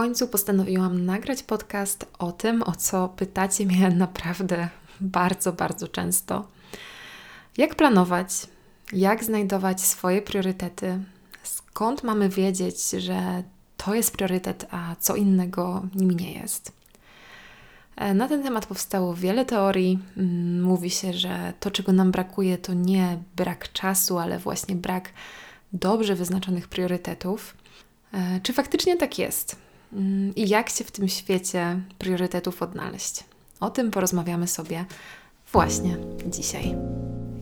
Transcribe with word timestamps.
końcu 0.00 0.28
postanowiłam 0.28 1.04
nagrać 1.04 1.42
podcast 1.42 2.06
o 2.18 2.32
tym, 2.32 2.62
o 2.62 2.72
co 2.72 3.08
pytacie 3.08 3.66
mnie 3.66 3.90
naprawdę 4.06 4.68
bardzo, 5.00 5.52
bardzo 5.52 5.88
często. 5.88 6.48
Jak 7.58 7.74
planować, 7.74 8.46
jak 8.92 9.24
znajdować 9.24 9.80
swoje 9.80 10.22
priorytety, 10.22 10.98
skąd 11.42 12.02
mamy 12.02 12.28
wiedzieć, 12.28 12.90
że 12.90 13.42
to 13.76 13.94
jest 13.94 14.12
priorytet, 14.16 14.66
a 14.70 14.96
co 15.00 15.16
innego 15.16 15.82
nim 15.94 16.10
nie 16.10 16.32
jest. 16.32 16.72
E, 17.96 18.14
na 18.14 18.28
ten 18.28 18.42
temat 18.42 18.66
powstało 18.66 19.14
wiele 19.14 19.44
teorii. 19.44 19.98
Mm, 20.16 20.62
mówi 20.62 20.90
się, 20.90 21.12
że 21.12 21.52
to, 21.60 21.70
czego 21.70 21.92
nam 21.92 22.10
brakuje, 22.10 22.58
to 22.58 22.74
nie 22.74 23.18
brak 23.36 23.72
czasu, 23.72 24.18
ale 24.18 24.38
właśnie 24.38 24.74
brak 24.74 25.12
dobrze 25.72 26.14
wyznaczonych 26.14 26.68
priorytetów. 26.68 27.56
E, 28.12 28.40
czy 28.42 28.52
faktycznie 28.52 28.96
tak 28.96 29.18
jest? 29.18 29.69
Mm, 29.92 30.34
I 30.34 30.48
jak 30.48 30.70
się 30.70 30.84
w 30.84 30.90
tym 30.90 31.08
świecie 31.08 31.80
priorytetów 31.98 32.62
odnaleźć? 32.62 33.24
O 33.60 33.70
tym 33.70 33.90
porozmawiamy 33.90 34.46
sobie 34.46 34.84
właśnie 35.52 35.96
dzisiaj. 36.26 36.74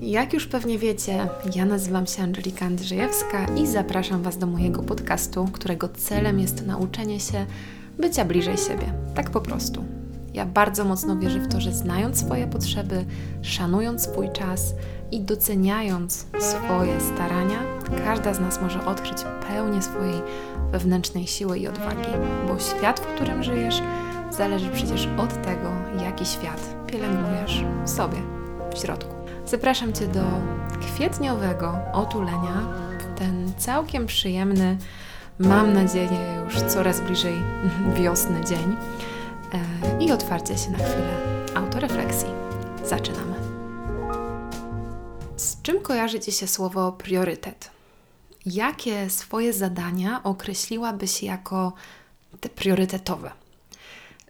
Jak 0.00 0.32
już 0.32 0.46
pewnie 0.46 0.78
wiecie, 0.78 1.28
ja 1.54 1.64
nazywam 1.64 2.06
się 2.06 2.22
Angelika 2.22 2.66
Andrzejewska 2.66 3.44
i 3.44 3.66
zapraszam 3.66 4.22
Was 4.22 4.38
do 4.38 4.46
mojego 4.46 4.82
podcastu, 4.82 5.48
którego 5.52 5.88
celem 5.88 6.40
jest 6.40 6.66
nauczenie 6.66 7.20
się 7.20 7.46
bycia 7.98 8.24
bliżej 8.24 8.56
siebie. 8.56 8.92
Tak 9.14 9.30
po 9.30 9.40
prostu. 9.40 9.84
Ja 10.34 10.46
bardzo 10.46 10.84
mocno 10.84 11.16
wierzę 11.16 11.38
w 11.38 11.48
to, 11.48 11.60
że 11.60 11.72
znając 11.72 12.20
swoje 12.20 12.46
potrzeby, 12.46 13.04
szanując 13.42 14.02
swój 14.02 14.32
czas 14.32 14.74
i 15.10 15.20
doceniając 15.20 16.26
swoje 16.38 17.00
starania, 17.00 17.58
każda 18.04 18.34
z 18.34 18.40
nas 18.40 18.62
może 18.62 18.86
odkryć 18.86 19.18
pełnię 19.48 19.82
swojej 19.82 20.20
wewnętrznej 20.72 21.26
siły 21.26 21.58
i 21.58 21.68
odwagi, 21.68 22.10
bo 22.48 22.58
świat, 22.58 23.00
w 23.00 23.14
którym 23.14 23.42
żyjesz, 23.42 23.82
zależy 24.30 24.70
przecież 24.70 25.08
od 25.18 25.42
tego, 25.42 25.72
jaki 26.04 26.26
świat 26.26 26.76
pielęgnujesz 26.86 27.64
w 27.84 27.90
sobie, 27.90 28.18
w 28.74 28.78
środku. 28.78 29.14
Zapraszam 29.46 29.92
Cię 29.92 30.06
do 30.06 30.24
kwietniowego 30.80 31.78
otulenia 31.92 32.62
ten 33.16 33.52
całkiem 33.58 34.06
przyjemny, 34.06 34.76
mam 35.38 35.72
nadzieję, 35.72 36.44
już 36.44 36.60
coraz 36.62 37.00
bliżej 37.00 37.34
wiosny 38.02 38.44
dzień 38.44 38.76
e, 39.52 40.04
i 40.04 40.12
otwarcia 40.12 40.56
się 40.56 40.70
na 40.70 40.78
chwilę 40.78 41.18
autorefleksji. 41.54 42.28
Zaczynamy. 42.84 43.34
Z 45.36 45.62
czym 45.62 45.80
kojarzy 45.80 46.20
Ci 46.20 46.32
się 46.32 46.46
słowo 46.46 46.92
priorytet? 46.92 47.77
Jakie 48.46 49.10
swoje 49.10 49.52
zadania 49.52 50.22
określiłabyś 50.22 51.22
jako 51.22 51.72
te 52.40 52.48
priorytetowe? 52.48 53.30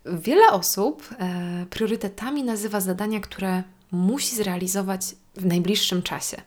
Wiele 0.07 0.53
osób 0.53 1.09
e, 1.19 1.67
priorytetami 1.71 2.43
nazywa 2.43 2.81
zadania, 2.81 3.21
które 3.21 3.63
musi 3.93 4.37
zrealizować 4.37 5.03
w 5.37 5.47
najbliższym 5.47 6.03
czasie. 6.03 6.43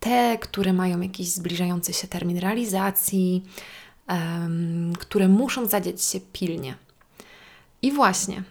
Te, 0.00 0.38
które 0.38 0.72
mają 0.72 1.00
jakiś 1.00 1.28
zbliżający 1.28 1.92
się 1.92 2.08
termin 2.08 2.38
realizacji, 2.38 3.44
które 4.98 5.28
muszą 5.28 5.66
zadzieć 5.66 6.02
się 6.02 6.20
pilnie. 6.32 6.74
I 7.82 7.92
właśnie 7.92 8.42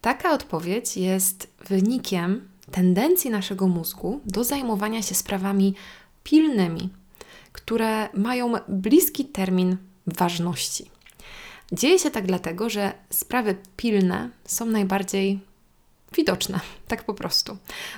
taka 0.00 0.32
odpowiedź 0.32 0.96
jest 0.96 1.48
wynikiem 1.68 2.48
tendencji 2.70 3.30
naszego 3.30 3.68
mózgu 3.68 4.20
do 4.24 4.44
zajmowania 4.44 5.02
się 5.02 5.14
sprawami 5.14 5.74
pilnymi, 6.24 6.88
które 7.58 8.08
mają 8.14 8.52
bliski 8.68 9.24
termin 9.24 9.76
ważności. 10.06 10.90
Dzieje 11.72 11.98
się 11.98 12.10
tak 12.10 12.26
dlatego, 12.26 12.70
że 12.70 12.92
sprawy 13.10 13.56
pilne 13.76 14.30
są 14.44 14.66
najbardziej 14.66 15.40
widoczne, 16.16 16.60
tak 16.88 17.04
po 17.04 17.14
prostu. 17.14 17.56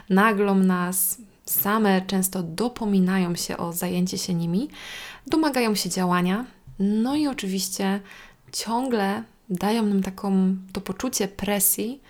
Naglą 0.09 0.55
nas, 0.55 1.19
same 1.45 2.03
często 2.03 2.43
dopominają 2.43 3.37
się 3.37 3.57
o 3.57 3.73
zajęcie 3.73 4.19
się 4.19 4.35
nimi, 4.35 4.69
domagają 5.27 5.75
się 5.75 5.91
działania, 5.91 6.45
no 6.79 7.17
i 7.17 7.27
oczywiście 7.27 8.01
ciągle 8.53 9.23
dają 9.51 9.87
nam 9.87 10.03
taką, 10.03 10.57
to 10.73 10.81
poczucie 10.81 11.29
presji, 11.29 12.01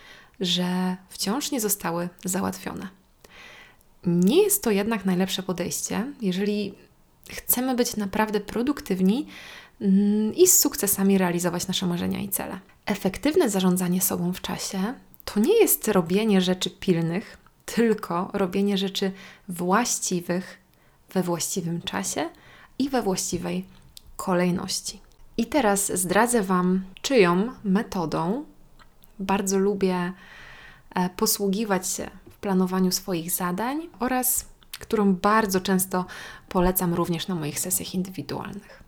że 0.41 0.97
wciąż 1.09 1.51
nie 1.51 1.61
zostały 1.61 2.09
załatwione. 2.25 2.89
Nie 4.07 4.43
jest 4.43 4.63
to 4.63 4.71
jednak 4.71 5.05
najlepsze 5.05 5.43
podejście, 5.43 6.13
jeżeli 6.21 6.75
chcemy 7.35 7.75
być 7.75 7.97
naprawdę 7.97 8.41
produktywni 8.41 9.27
mm, 9.81 10.35
i 10.35 10.47
z 10.47 10.59
sukcesami 10.59 11.19
realizować 11.19 11.67
nasze 11.67 11.87
marzenia 11.87 12.19
i 12.19 12.29
cele. 12.29 12.59
Efektywne 12.87 13.51
zarządzanie 13.51 14.01
sobą 14.01 14.33
w 14.33 14.41
czasie 14.41 14.95
to 15.25 15.41
nie 15.41 15.61
jest 15.61 15.89
robienie 15.89 16.41
rzeczy 16.41 16.71
pilnych, 16.71 17.39
tylko 17.65 18.31
robienie 18.33 18.79
rzeczy 18.79 19.13
właściwych 19.49 20.59
we 21.13 21.23
właściwym 21.23 21.83
czasie 21.83 22.31
i 22.79 22.89
we 22.89 23.03
właściwej 23.03 23.65
kolejności. 24.17 25.01
I 25.37 25.47
teraz 25.47 25.93
zdradzę 25.99 26.43
Wam, 26.43 26.85
czyją 27.03 27.53
metodą 27.65 28.45
bardzo 29.19 29.59
lubię 29.59 30.13
e, 30.95 31.11
posługiwać 31.17 31.89
się 31.89 32.11
w 32.31 32.37
planowaniu 32.37 32.93
swoich 32.93 33.31
zadań 33.31 33.89
oraz 34.01 34.47
którą 34.81 35.15
bardzo 35.15 35.61
często 35.61 36.05
polecam 36.49 36.95
również 36.95 37.29
na 37.29 37.35
moich 37.35 37.61
sesjach 37.61 37.95
indywidualnych. 37.95 38.83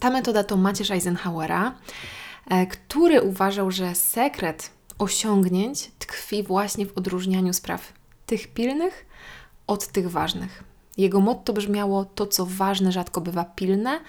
Ta 0.00 0.10
metoda 0.10 0.44
to 0.44 0.56
Macierz 0.56 0.90
Eisenhowera, 0.90 1.74
e, 2.50 2.66
który 2.66 3.22
uważał, 3.22 3.70
że 3.70 3.94
sekret 3.94 4.70
osiągnięć 4.98 5.90
tkwi 5.98 6.42
właśnie 6.42 6.86
w 6.86 6.98
odróżnianiu 6.98 7.52
spraw 7.52 7.92
tych 8.26 8.48
pilnych 8.48 9.06
od 9.66 9.86
tych 9.86 10.10
ważnych. 10.10 10.64
Jego 10.96 11.20
motto 11.20 11.52
brzmiało: 11.52 12.04
To, 12.04 12.26
co 12.26 12.46
ważne, 12.46 12.92
rzadko 12.92 13.20
bywa 13.20 13.44
pilne, 13.44 14.00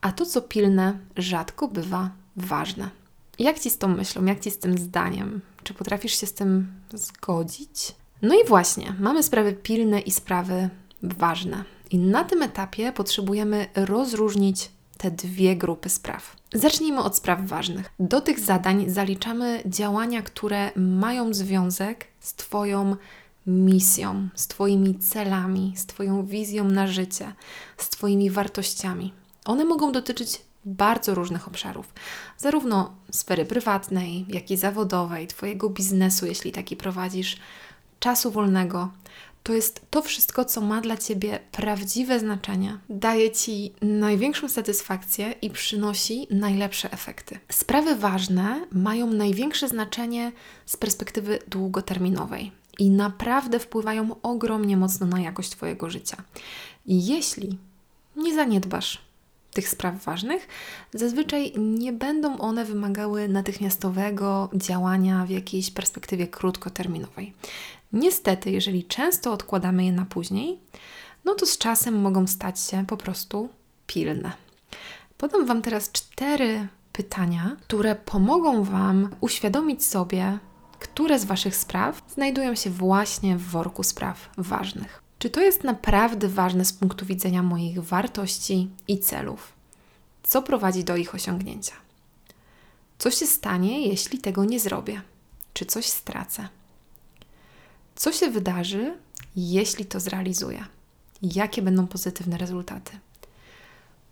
a 0.00 0.12
to, 0.12 0.26
co 0.26 0.42
pilne, 0.42 0.98
rzadko 1.16 1.68
bywa 1.68 2.10
ważne. 2.36 2.90
Jak 3.38 3.58
ci 3.58 3.70
z 3.70 3.78
tą 3.78 3.88
myślą, 3.88 4.24
jak 4.24 4.40
ci 4.40 4.50
z 4.50 4.58
tym 4.58 4.78
zdaniem? 4.78 5.40
Czy 5.62 5.74
potrafisz 5.74 6.20
się 6.20 6.26
z 6.26 6.34
tym 6.34 6.72
zgodzić? 6.94 7.94
No 8.22 8.34
i 8.34 8.48
właśnie, 8.48 8.94
mamy 9.00 9.22
sprawy 9.22 9.52
pilne 9.52 10.00
i 10.00 10.10
sprawy 10.10 10.68
ważne. 11.02 11.64
I 11.90 11.98
na 11.98 12.24
tym 12.24 12.42
etapie 12.42 12.92
potrzebujemy 12.92 13.66
rozróżnić 13.74 14.70
te 14.96 15.10
dwie 15.10 15.56
grupy 15.56 15.88
spraw. 15.88 16.36
Zacznijmy 16.54 17.02
od 17.02 17.16
spraw 17.16 17.40
ważnych. 17.46 17.90
Do 18.00 18.20
tych 18.20 18.40
zadań 18.40 18.90
zaliczamy 18.90 19.62
działania, 19.66 20.22
które 20.22 20.70
mają 20.76 21.34
związek 21.34 22.06
z 22.20 22.34
Twoją 22.34 22.96
misją, 23.46 24.28
z 24.34 24.46
Twoimi 24.46 24.98
celami, 24.98 25.72
z 25.76 25.86
Twoją 25.86 26.26
wizją 26.26 26.64
na 26.64 26.86
życie, 26.86 27.32
z 27.76 27.88
Twoimi 27.88 28.30
wartościami. 28.30 29.12
One 29.44 29.64
mogą 29.64 29.92
dotyczyć 29.92 30.40
bardzo 30.64 31.14
różnych 31.14 31.48
obszarów, 31.48 31.94
zarówno 32.38 32.94
sfery 33.10 33.44
prywatnej, 33.44 34.26
jak 34.28 34.50
i 34.50 34.56
zawodowej, 34.56 35.26
Twojego 35.26 35.70
biznesu, 35.70 36.26
jeśli 36.26 36.52
taki 36.52 36.76
prowadzisz, 36.76 37.36
czasu 38.00 38.30
wolnego. 38.30 38.90
To 39.42 39.52
jest 39.52 39.86
to 39.90 40.02
wszystko, 40.02 40.44
co 40.44 40.60
ma 40.60 40.80
dla 40.80 40.96
Ciebie 40.96 41.38
prawdziwe 41.52 42.20
znaczenie, 42.20 42.78
daje 42.88 43.30
Ci 43.30 43.72
największą 43.82 44.48
satysfakcję 44.48 45.34
i 45.42 45.50
przynosi 45.50 46.26
najlepsze 46.30 46.92
efekty. 46.92 47.38
Sprawy 47.48 47.96
ważne 47.96 48.66
mają 48.72 49.06
największe 49.06 49.68
znaczenie 49.68 50.32
z 50.66 50.76
perspektywy 50.76 51.38
długoterminowej 51.46 52.52
i 52.78 52.90
naprawdę 52.90 53.58
wpływają 53.58 54.16
ogromnie 54.22 54.76
mocno 54.76 55.06
na 55.06 55.20
jakość 55.20 55.50
Twojego 55.50 55.90
życia. 55.90 56.16
Jeśli 56.86 57.58
nie 58.16 58.34
zaniedbasz 58.34 59.08
tych 59.52 59.68
spraw 59.68 60.04
ważnych, 60.04 60.48
zazwyczaj 60.94 61.52
nie 61.58 61.92
będą 61.92 62.38
one 62.38 62.64
wymagały 62.64 63.28
natychmiastowego 63.28 64.50
działania 64.54 65.24
w 65.26 65.30
jakiejś 65.30 65.70
perspektywie 65.70 66.26
krótkoterminowej. 66.26 67.32
Niestety, 67.92 68.50
jeżeli 68.50 68.84
często 68.84 69.32
odkładamy 69.32 69.84
je 69.84 69.92
na 69.92 70.04
później, 70.04 70.58
no 71.24 71.34
to 71.34 71.46
z 71.46 71.58
czasem 71.58 72.00
mogą 72.00 72.26
stać 72.26 72.60
się 72.60 72.86
po 72.86 72.96
prostu 72.96 73.48
pilne. 73.86 74.32
Podam 75.18 75.46
Wam 75.46 75.62
teraz 75.62 75.92
cztery 75.92 76.68
pytania, 76.92 77.56
które 77.62 77.94
pomogą 77.94 78.64
Wam 78.64 79.10
uświadomić 79.20 79.84
sobie, 79.84 80.38
które 80.78 81.18
z 81.18 81.24
Waszych 81.24 81.56
spraw 81.56 82.02
znajdują 82.14 82.54
się 82.54 82.70
właśnie 82.70 83.36
w 83.36 83.42
worku 83.42 83.82
spraw 83.82 84.30
ważnych. 84.38 85.02
Czy 85.18 85.30
to 85.30 85.40
jest 85.40 85.64
naprawdę 85.64 86.28
ważne 86.28 86.64
z 86.64 86.72
punktu 86.72 87.06
widzenia 87.06 87.42
moich 87.42 87.82
wartości 87.82 88.70
i 88.88 88.98
celów? 88.98 89.52
Co 90.22 90.42
prowadzi 90.42 90.84
do 90.84 90.96
ich 90.96 91.14
osiągnięcia? 91.14 91.74
Co 92.98 93.10
się 93.10 93.26
stanie, 93.26 93.88
jeśli 93.88 94.18
tego 94.18 94.44
nie 94.44 94.60
zrobię? 94.60 95.02
Czy 95.52 95.66
coś 95.66 95.86
stracę? 95.86 96.48
Co 97.98 98.12
się 98.12 98.30
wydarzy, 98.30 98.96
jeśli 99.36 99.84
to 99.84 100.00
zrealizuję? 100.00 100.64
Jakie 101.22 101.62
będą 101.62 101.86
pozytywne 101.86 102.38
rezultaty? 102.38 102.98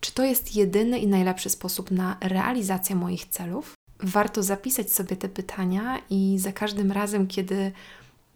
Czy 0.00 0.12
to 0.12 0.24
jest 0.24 0.56
jedyny 0.56 0.98
i 0.98 1.06
najlepszy 1.06 1.50
sposób 1.50 1.90
na 1.90 2.16
realizację 2.20 2.96
moich 2.96 3.26
celów? 3.26 3.74
Warto 4.00 4.42
zapisać 4.42 4.92
sobie 4.92 5.16
te 5.16 5.28
pytania 5.28 5.98
i 6.10 6.38
za 6.38 6.52
każdym 6.52 6.92
razem, 6.92 7.26
kiedy 7.26 7.72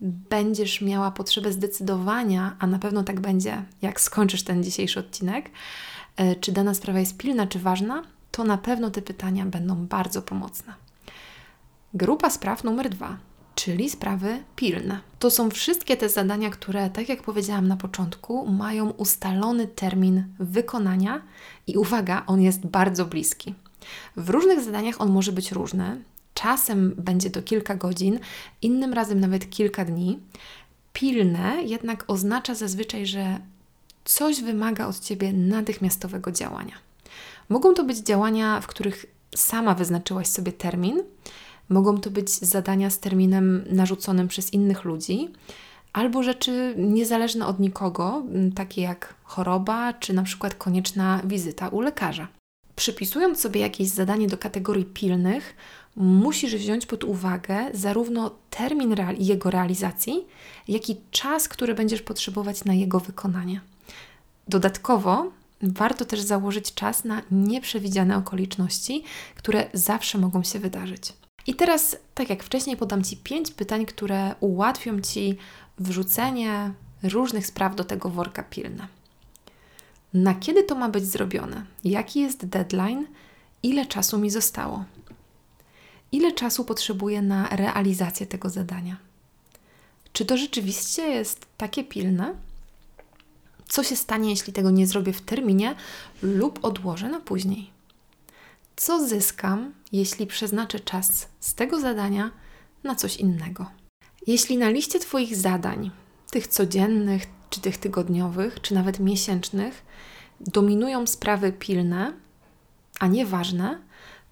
będziesz 0.01 0.81
miała 0.81 1.11
potrzebę 1.11 1.53
zdecydowania, 1.53 2.57
a 2.59 2.67
na 2.67 2.79
pewno 2.79 3.05
tak 3.05 3.21
będzie, 3.21 3.65
jak 3.83 4.01
skończysz 4.01 4.43
ten 4.43 4.65
dzisiejszy 4.65 5.01
odcinek, 5.01 5.51
e, 6.17 6.37
czy 6.37 6.53
dana 6.53 6.75
sprawa 6.75 7.01
jest 7.01 7.17
pilna 7.17 7.47
czy 7.47 7.59
ważna, 7.59 8.03
to 8.31 8.45
na 8.45 8.59
pewno 8.59 8.91
te 8.91 9.03
pytania 9.03 9.47
będą 9.47 9.87
bardzo 9.87 10.23
pomocne. 10.23 10.75
Grupa 11.95 12.31
spraw 12.31 12.65
numer 12.65 12.91
dwa, 12.91 13.17
czyli 13.65 13.91
sprawy 13.91 14.43
pilne. 14.57 15.01
To 15.19 15.31
są 15.31 15.51
wszystkie 15.51 15.97
te 15.97 16.09
zadania, 16.09 16.51
które, 16.51 16.91
tak 16.91 17.09
jak 17.09 17.23
powiedziałam 17.23 17.69
na 17.69 17.77
początku, 17.77 18.47
mają 18.47 18.91
ustalony 18.91 19.67
termin 19.67 20.25
wykonania 20.39 21.23
i 21.67 21.77
uwaga, 21.77 22.25
on 22.27 22.41
jest 22.41 22.67
bardzo 22.67 23.05
bliski. 23.05 23.55
W 24.17 24.31
różnych 24.31 24.61
zadaniach 24.61 25.01
on 25.01 25.11
może 25.11 25.33
być 25.33 25.53
różny. 25.53 26.03
Czasem 26.35 26.95
będzie 26.97 27.31
to 27.31 27.43
kilka 27.43 27.75
godzin, 27.75 28.19
innym 28.63 28.93
razem 28.93 29.21
nawet 29.21 29.51
kilka 29.51 29.85
dni. 29.85 30.19
Pilne 30.93 31.63
jednak 31.63 32.05
oznacza 32.07 32.55
zazwyczaj, 32.55 33.07
że 33.07 33.39
coś 34.05 34.43
wymaga 34.43 34.87
od 34.87 35.01
ciebie 35.01 35.33
natychmiastowego 35.33 36.33
działania. 36.33 36.75
Mogą 37.49 37.75
to 37.75 37.85
być 37.85 37.99
działania, 37.99 38.61
w 38.61 38.67
których 38.67 39.07
sama 39.37 39.75
wyznaczyłaś 39.75 40.27
sobie 40.27 40.53
termin, 40.53 41.03
mogą 41.71 42.01
to 42.01 42.11
być 42.11 42.31
zadania 42.31 42.91
z 42.91 42.99
terminem 42.99 43.65
narzuconym 43.71 44.29
przez 44.29 44.53
innych 44.53 44.85
ludzi, 44.85 45.29
albo 45.93 46.23
rzeczy 46.23 46.75
niezależne 46.79 47.47
od 47.47 47.61
nikogo, 47.61 48.23
takie 48.55 48.83
jak 48.83 49.15
choroba, 49.25 49.93
czy 49.93 50.13
na 50.13 50.23
przykład 50.23 50.55
konieczna 50.55 51.21
wizyta 51.25 51.69
u 51.69 51.81
lekarza. 51.81 52.29
Przypisując 52.77 53.41
sobie 53.41 53.61
jakieś 53.61 53.89
zadanie 53.89 54.27
do 54.27 54.39
kategorii 54.39 54.85
pilnych, 54.85 55.57
musisz 55.97 56.55
wziąć 56.55 56.87
pod 56.87 57.05
uwagę 57.05 57.57
zarówno 57.75 58.31
termin 58.51 58.97
jego 59.19 59.51
realizacji, 59.51 60.27
jak 60.69 60.91
i 60.91 60.97
czas, 61.11 61.49
który 61.49 61.75
będziesz 61.75 62.03
potrzebować 62.03 62.65
na 62.65 62.75
jego 62.75 63.01
wykonanie. 63.01 63.61
Dodatkowo 64.49 65.31
warto 65.63 66.05
też 66.05 66.21
założyć 66.21 66.75
czas 66.75 67.05
na 67.05 67.23
nieprzewidziane 67.31 68.17
okoliczności, 68.17 69.05
które 69.37 69.71
zawsze 69.75 70.19
mogą 70.19 70.43
się 70.43 70.59
wydarzyć. 70.59 71.13
I 71.47 71.55
teraz, 71.55 71.97
tak 72.15 72.31
jak 72.31 72.43
wcześniej, 72.43 72.77
podam 72.77 73.05
Ci 73.05 73.17
pięć 73.17 73.51
pytań, 73.51 73.87
które 73.87 74.35
ułatwią 74.41 75.01
Ci 75.01 75.37
wrzucenie 75.79 76.73
różnych 77.03 77.47
spraw 77.47 77.77
do 77.77 77.85
tego 77.85 78.11
worka 78.11 78.43
pilne. 78.43 78.89
Na 80.15 80.35
kiedy 80.35 80.63
to 80.63 80.75
ma 80.75 80.89
być 80.89 81.05
zrobione? 81.05 81.65
Jaki 81.85 82.21
jest 82.21 82.47
deadline? 82.47 83.07
Ile 83.63 83.87
czasu 83.87 84.19
mi 84.19 84.31
zostało? 84.31 84.85
Ile 86.13 86.33
czasu 86.33 86.65
potrzebuję 86.65 87.23
na 87.23 87.49
realizację 87.49 88.27
tego 88.27 88.51
zadania? 88.51 88.97
Czy 90.13 90.25
to 90.25 90.37
rzeczywiście 90.37 91.03
jest 91.03 91.47
takie 91.57 91.85
pilne? 91.85 92.35
Co 93.69 93.85
się 93.85 93.97
stanie, 93.97 94.31
jeśli 94.31 94.53
tego 94.53 94.71
nie 94.71 94.87
zrobię 94.87 95.13
w 95.13 95.21
terminie 95.21 95.75
lub 96.23 96.65
odłożę 96.65 97.09
na 97.09 97.21
później? 97.21 97.71
Co 98.81 99.07
zyskam, 99.07 99.75
jeśli 99.93 100.27
przeznaczę 100.27 100.81
czas 100.81 101.29
z 101.41 101.55
tego 101.55 101.81
zadania 101.81 102.31
na 102.85 102.95
coś 102.95 103.17
innego? 103.17 103.67
Jeśli 104.27 104.59
na 104.59 104.69
liście 104.69 105.01
Twoich 105.01 105.37
zadań, 105.37 105.91
tych 106.31 106.47
codziennych, 106.47 107.23
czy 107.51 107.61
tych 107.61 107.79
tygodniowych, 107.79 108.61
czy 108.61 108.75
nawet 108.75 109.01
miesięcznych, 109.01 109.83
dominują 110.41 111.07
sprawy 111.07 111.53
pilne, 111.53 112.13
a 113.01 113.07
nie 113.07 113.27
ważne, 113.27 113.79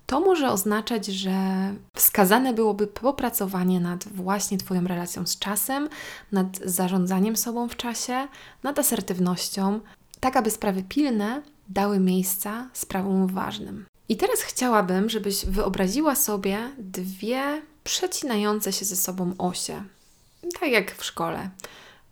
to 0.06 0.20
może 0.20 0.50
oznaczać, 0.50 1.06
że 1.06 1.32
wskazane 1.94 2.54
byłoby 2.54 2.86
popracowanie 2.86 3.80
nad 3.80 4.04
właśnie 4.04 4.58
Twoją 4.58 4.84
relacją 4.84 5.26
z 5.26 5.38
czasem, 5.38 5.88
nad 6.32 6.58
zarządzaniem 6.64 7.36
sobą 7.36 7.68
w 7.68 7.76
czasie, 7.76 8.28
nad 8.62 8.78
asertywnością, 8.78 9.80
tak 10.20 10.36
aby 10.36 10.50
sprawy 10.50 10.82
pilne 10.82 11.42
dały 11.68 12.00
miejsca 12.00 12.68
sprawom 12.72 13.26
ważnym. 13.26 13.86
I 14.08 14.16
teraz 14.16 14.40
chciałabym, 14.40 15.10
żebyś 15.10 15.46
wyobraziła 15.46 16.14
sobie 16.14 16.58
dwie 16.78 17.62
przecinające 17.84 18.72
się 18.72 18.84
ze 18.84 18.96
sobą 18.96 19.34
osie, 19.38 19.82
tak 20.60 20.70
jak 20.70 20.94
w 20.94 21.04
szkole: 21.04 21.50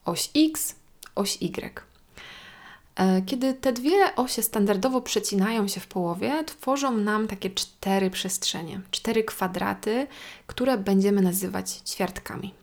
oś 0.05 0.31
X, 0.37 0.75
oś 1.14 1.43
Y. 1.43 1.81
E, 2.97 3.23
kiedy 3.23 3.55
te 3.55 3.73
dwie 3.73 4.17
osie 4.17 4.43
standardowo 4.43 5.00
przecinają 5.00 5.69
się 5.69 5.81
w 5.81 5.87
połowie, 5.87 6.44
tworzą 6.44 6.97
nam 6.97 7.29
takie 7.29 7.50
cztery 7.50 8.11
przestrzenie, 8.11 8.81
cztery 8.91 9.25
kwadraty, 9.25 10.06
które 10.47 10.79
będziemy 10.79 11.23
nazywać 11.23 11.70
ćwiartkami. 11.70 12.55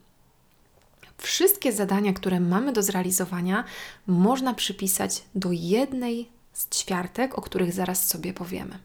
Wszystkie 1.17 1.71
zadania, 1.71 2.13
które 2.13 2.39
mamy 2.39 2.73
do 2.73 2.83
zrealizowania, 2.83 3.63
można 4.07 4.53
przypisać 4.53 5.23
do 5.35 5.49
jednej 5.51 6.32
z 6.53 6.69
ćwiartek, 6.69 7.37
o 7.37 7.41
których 7.41 7.73
zaraz 7.73 8.07
sobie 8.07 8.33
powiemy. 8.33 8.79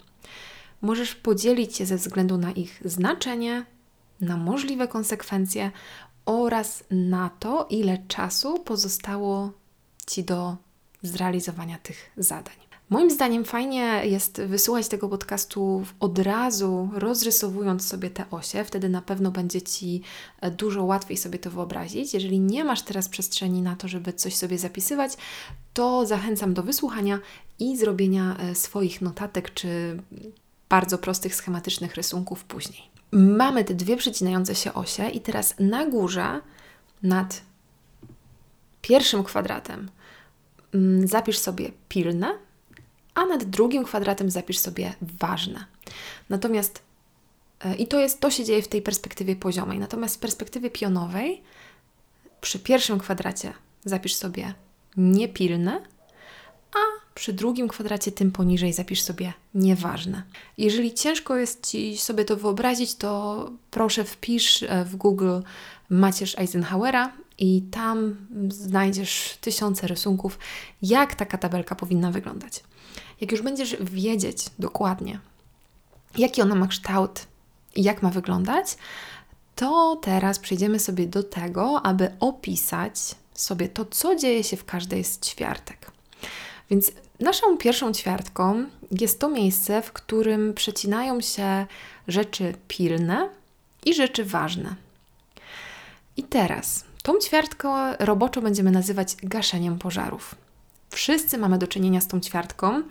Możesz 0.82 1.14
podzielić 1.14 1.80
je 1.80 1.86
ze 1.86 1.96
względu 1.96 2.38
na 2.38 2.52
ich 2.52 2.82
znaczenie, 2.84 3.66
na 4.20 4.36
możliwe 4.36 4.88
konsekwencje 4.88 5.70
oraz 6.26 6.84
na 6.90 7.30
to, 7.40 7.66
ile 7.70 7.98
czasu 8.08 8.58
pozostało 8.58 9.52
Ci 10.06 10.24
do 10.24 10.56
zrealizowania 11.02 11.78
tych 11.78 12.10
zadań. 12.16 12.54
Moim 12.90 13.10
zdaniem 13.10 13.44
fajnie 13.44 14.02
jest 14.04 14.42
wysłuchać 14.42 14.88
tego 14.88 15.08
podcastu 15.08 15.84
od 16.00 16.18
razu, 16.18 16.90
rozrysowując 16.94 17.86
sobie 17.86 18.10
te 18.10 18.24
osie, 18.30 18.64
wtedy 18.64 18.88
na 18.88 19.02
pewno 19.02 19.30
będzie 19.30 19.62
Ci 19.62 20.02
e, 20.40 20.50
dużo 20.50 20.84
łatwiej 20.84 21.16
sobie 21.16 21.38
to 21.38 21.50
wyobrazić. 21.50 22.14
Jeżeli 22.14 22.40
nie 22.40 22.64
masz 22.64 22.82
teraz 22.82 23.08
przestrzeni 23.08 23.62
na 23.62 23.76
to, 23.76 23.88
żeby 23.88 24.12
coś 24.12 24.36
sobie 24.36 24.58
zapisywać, 24.58 25.12
to 25.74 26.06
zachęcam 26.06 26.54
do 26.54 26.62
wysłuchania 26.62 27.18
i 27.58 27.76
zrobienia 27.76 28.36
e, 28.36 28.54
swoich 28.54 29.02
notatek 29.02 29.54
czy 29.54 30.02
bardzo 30.68 30.98
prostych, 30.98 31.34
schematycznych 31.34 31.94
rysunków 31.94 32.44
później. 32.44 32.82
Mamy 33.12 33.64
te 33.64 33.74
dwie 33.74 33.96
przecinające 33.96 34.54
się 34.54 34.74
osie 34.74 35.08
i 35.08 35.20
teraz 35.20 35.54
na 35.58 35.86
górze 35.86 36.40
nad 37.02 37.42
pierwszym 38.82 39.24
kwadratem 39.24 39.90
Mm, 40.74 41.08
zapisz 41.08 41.38
sobie 41.38 41.72
pilne, 41.88 42.38
a 43.14 43.26
nad 43.26 43.44
drugim 43.44 43.84
kwadratem 43.84 44.30
zapisz 44.30 44.58
sobie 44.58 44.94
ważne. 45.00 45.64
Natomiast 46.28 46.82
e, 47.64 47.74
i 47.74 47.86
to 47.86 48.00
jest 48.00 48.20
to 48.20 48.30
się 48.30 48.44
dzieje 48.44 48.62
w 48.62 48.68
tej 48.68 48.82
perspektywie 48.82 49.36
poziomej. 49.36 49.78
Natomiast 49.78 50.16
w 50.16 50.18
perspektywie 50.18 50.70
pionowej 50.70 51.42
przy 52.40 52.58
pierwszym 52.58 52.98
kwadracie 52.98 53.52
zapisz 53.84 54.14
sobie 54.14 54.54
niepilne, 54.96 55.82
a 56.74 56.78
przy 57.18 57.32
drugim 57.32 57.68
kwadracie 57.68 58.12
tym 58.12 58.32
poniżej 58.32 58.72
zapisz 58.72 59.02
sobie 59.02 59.32
nieważne. 59.54 60.22
Jeżeli 60.58 60.94
ciężko 60.94 61.36
jest 61.36 61.66
Ci 61.66 61.98
sobie 61.98 62.24
to 62.24 62.36
wyobrazić, 62.36 62.94
to 62.94 63.50
proszę 63.70 64.04
wpisz 64.04 64.62
e, 64.62 64.84
w 64.84 64.96
Google 64.96 65.40
Macierz 65.90 66.38
Eisenhowera 66.38 67.12
i 67.38 67.62
tam 67.62 68.16
znajdziesz 68.48 69.38
tysiące 69.40 69.86
rysunków, 69.86 70.38
jak 70.82 71.14
taka 71.14 71.38
tabelka 71.38 71.74
powinna 71.74 72.10
wyglądać. 72.10 72.64
Jak 73.20 73.32
już 73.32 73.42
będziesz 73.42 73.76
wiedzieć 73.80 74.46
dokładnie, 74.58 75.20
jaki 76.18 76.42
ona 76.42 76.54
ma 76.54 76.66
kształt 76.66 77.26
i 77.76 77.82
jak 77.82 78.02
ma 78.02 78.10
wyglądać, 78.10 78.76
to 79.56 79.98
teraz 80.02 80.38
przejdziemy 80.38 80.78
sobie 80.78 81.06
do 81.06 81.22
tego, 81.22 81.86
aby 81.86 82.10
opisać 82.20 83.14
sobie 83.34 83.68
to, 83.68 83.84
co 83.84 84.16
dzieje 84.16 84.44
się 84.44 84.56
w 84.56 84.64
każdej 84.64 85.04
z 85.04 85.20
ćwiartek. 85.20 85.97
Więc 86.70 86.92
naszą 87.20 87.56
pierwszą 87.58 87.92
ćwiartką 87.92 88.64
jest 89.00 89.20
to 89.20 89.28
miejsce, 89.28 89.82
w 89.82 89.92
którym 89.92 90.54
przecinają 90.54 91.20
się 91.20 91.66
rzeczy 92.08 92.54
pilne 92.68 93.28
i 93.86 93.94
rzeczy 93.94 94.24
ważne. 94.24 94.74
I 96.16 96.22
teraz 96.22 96.84
Tą 97.08 97.18
ćwiartkę 97.18 97.96
roboczo 97.98 98.40
będziemy 98.42 98.70
nazywać 98.70 99.16
gaszeniem 99.22 99.78
pożarów. 99.78 100.34
Wszyscy 100.90 101.38
mamy 101.38 101.58
do 101.58 101.66
czynienia 101.66 102.00
z 102.00 102.08
tą 102.08 102.20
ćwiartką, 102.20 102.82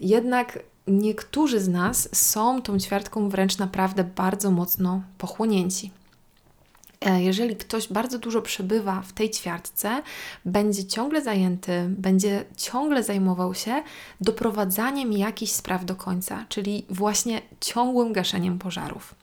jednak 0.00 0.58
niektórzy 0.86 1.60
z 1.60 1.68
nas 1.68 2.08
są 2.12 2.62
tą 2.62 2.78
ćwiartką 2.78 3.28
wręcz 3.28 3.58
naprawdę 3.58 4.04
bardzo 4.04 4.50
mocno 4.50 5.02
pochłonięci. 5.18 5.90
E, 7.04 7.22
jeżeli 7.22 7.56
ktoś 7.56 7.88
bardzo 7.88 8.18
dużo 8.18 8.42
przebywa 8.42 9.00
w 9.00 9.12
tej 9.12 9.30
ćwiartce, 9.30 10.02
będzie 10.44 10.84
ciągle 10.84 11.22
zajęty, 11.22 11.86
będzie 11.88 12.44
ciągle 12.56 13.02
zajmował 13.02 13.54
się 13.54 13.82
doprowadzaniem 14.20 15.12
jakichś 15.12 15.52
spraw 15.52 15.84
do 15.84 15.96
końca, 15.96 16.46
czyli 16.48 16.86
właśnie 16.90 17.42
ciągłym 17.60 18.12
gaszeniem 18.12 18.58
pożarów. 18.58 19.14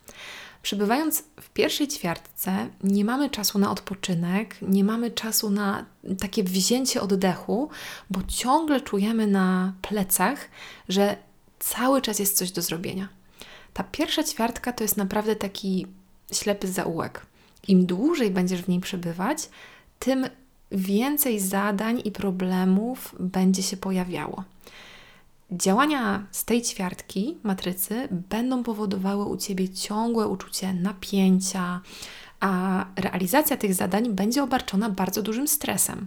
Przebywając 0.62 1.24
w 1.40 1.50
pierwszej 1.50 1.88
ćwiartce, 1.88 2.68
nie 2.84 3.04
mamy 3.04 3.30
czasu 3.30 3.58
na 3.58 3.70
odpoczynek, 3.70 4.56
nie 4.62 4.84
mamy 4.84 5.10
czasu 5.10 5.50
na 5.50 5.84
takie 6.20 6.44
wzięcie 6.44 7.00
oddechu, 7.00 7.68
bo 8.10 8.20
ciągle 8.28 8.80
czujemy 8.80 9.26
na 9.26 9.72
plecach, 9.82 10.48
że 10.88 11.16
cały 11.58 12.02
czas 12.02 12.18
jest 12.18 12.36
coś 12.36 12.52
do 12.52 12.62
zrobienia. 12.62 13.08
Ta 13.72 13.84
pierwsza 13.84 14.24
ćwiartka 14.24 14.72
to 14.72 14.84
jest 14.84 14.96
naprawdę 14.96 15.36
taki 15.36 15.86
ślepy 16.32 16.68
zaułek. 16.68 17.26
Im 17.68 17.86
dłużej 17.86 18.30
będziesz 18.30 18.62
w 18.62 18.68
niej 18.68 18.80
przebywać, 18.80 19.48
tym 19.98 20.26
więcej 20.72 21.40
zadań 21.40 22.02
i 22.04 22.12
problemów 22.12 23.14
będzie 23.20 23.62
się 23.62 23.76
pojawiało. 23.76 24.44
Działania 25.52 26.26
z 26.30 26.44
tej 26.44 26.62
ćwiartki 26.62 27.38
matrycy 27.42 28.08
będą 28.10 28.62
powodowały 28.62 29.24
u 29.24 29.36
ciebie 29.36 29.68
ciągłe 29.68 30.28
uczucie 30.28 30.74
napięcia, 30.74 31.80
a 32.40 32.84
realizacja 32.96 33.56
tych 33.56 33.74
zadań 33.74 34.12
będzie 34.12 34.42
obarczona 34.42 34.90
bardzo 34.90 35.22
dużym 35.22 35.48
stresem. 35.48 36.06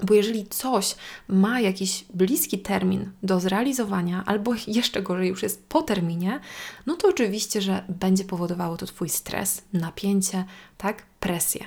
Bo 0.00 0.14
jeżeli 0.14 0.46
coś 0.46 0.94
ma 1.28 1.60
jakiś 1.60 2.04
bliski 2.14 2.58
termin 2.58 3.10
do 3.22 3.40
zrealizowania, 3.40 4.22
albo 4.26 4.54
jeszcze 4.66 5.02
gorzej 5.02 5.28
już 5.28 5.42
jest 5.42 5.68
po 5.68 5.82
terminie, 5.82 6.40
no 6.86 6.96
to 6.96 7.08
oczywiście, 7.08 7.62
że 7.62 7.84
będzie 7.88 8.24
powodowało 8.24 8.76
to 8.76 8.86
Twój 8.86 9.08
stres, 9.08 9.62
napięcie, 9.72 10.44
tak, 10.78 11.02
presję. 11.20 11.66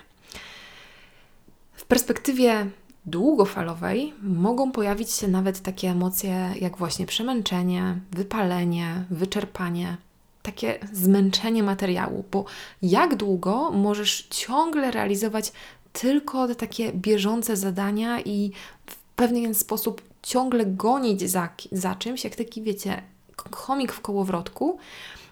W 1.73 1.85
perspektywie 1.85 2.69
długofalowej 3.05 4.13
mogą 4.21 4.71
pojawić 4.71 5.11
się 5.11 5.27
nawet 5.27 5.61
takie 5.61 5.89
emocje 5.89 6.53
jak 6.61 6.77
właśnie 6.77 7.05
przemęczenie, 7.05 7.99
wypalenie, 8.11 9.05
wyczerpanie, 9.09 9.97
takie 10.41 10.79
zmęczenie 10.93 11.63
materiału, 11.63 12.25
bo 12.31 12.45
jak 12.81 13.15
długo 13.15 13.71
możesz 13.71 14.27
ciągle 14.29 14.91
realizować 14.91 15.51
tylko 16.01 16.47
te 16.47 16.55
takie 16.55 16.93
bieżące 16.93 17.57
zadania 17.57 18.21
i 18.21 18.51
w 18.85 18.95
pewien 19.15 19.55
sposób 19.55 20.01
ciągle 20.23 20.65
gonić 20.65 21.29
za, 21.29 21.49
za 21.71 21.95
czymś, 21.95 22.23
jak 22.23 22.35
taki, 22.35 22.61
wiecie, 22.61 23.01
chomik 23.51 23.93
w 23.93 24.01
kołowrotku, 24.01 24.77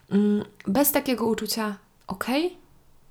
mm, 0.09 0.45
bez 0.67 0.91
takiego 0.91 1.25
uczucia, 1.25 1.77
ok, 2.07 2.25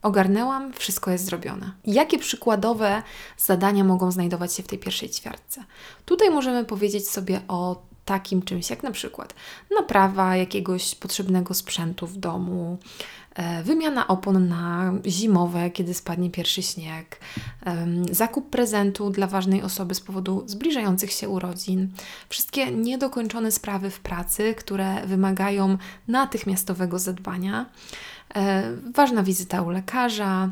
ogarnęłam, 0.03 0.73
wszystko 0.73 1.11
jest 1.11 1.25
zrobione. 1.25 1.73
Jakie 1.85 2.19
przykładowe 2.19 3.03
zadania 3.39 3.85
mogą 3.85 4.11
znajdować 4.11 4.55
się 4.55 4.63
w 4.63 4.67
tej 4.69 4.79
pierwszej 4.79 5.11
ćwiartce? 5.11 5.65
Tutaj 6.05 6.31
możemy 6.31 6.65
powiedzieć 6.65 7.09
sobie 7.09 7.41
o 7.49 7.83
takim 8.05 8.43
czymś 8.43 8.71
jak 8.71 8.83
na 8.83 8.91
przykład 8.91 9.35
naprawa 9.77 10.37
jakiegoś 10.37 10.95
potrzebnego 10.95 11.55
sprzętu 11.55 12.07
w 12.07 12.17
domu, 12.17 12.79
e, 13.35 13.63
wymiana 13.63 14.09
opon 14.09 14.49
na 14.49 14.93
zimowe, 15.07 15.71
kiedy 15.71 15.95
spadnie 15.95 16.31
pierwszy 16.31 16.63
śnieg, 16.63 17.21
zakup 18.11 18.51
prezentu 18.51 19.11
dla 19.11 19.27
ważnej 19.27 19.63
osoby 19.63 19.95
z 19.95 20.01
powodu 20.01 20.43
zbliżających 20.47 21.13
się 21.13 21.29
urodzin, 21.29 21.89
wszystkie 22.29 22.71
niedokończone 22.71 23.53
sprawy 23.53 23.91
w 23.91 24.01
pracy, 24.01 24.55
które 24.55 25.07
wymagają 25.07 25.79
natychmiastowego 26.09 26.99
zadbania, 26.99 27.67
e, 28.35 28.63
ważna 28.95 29.23
wizyta 29.23 29.63
u 29.63 29.71
lekarza, 29.71 30.51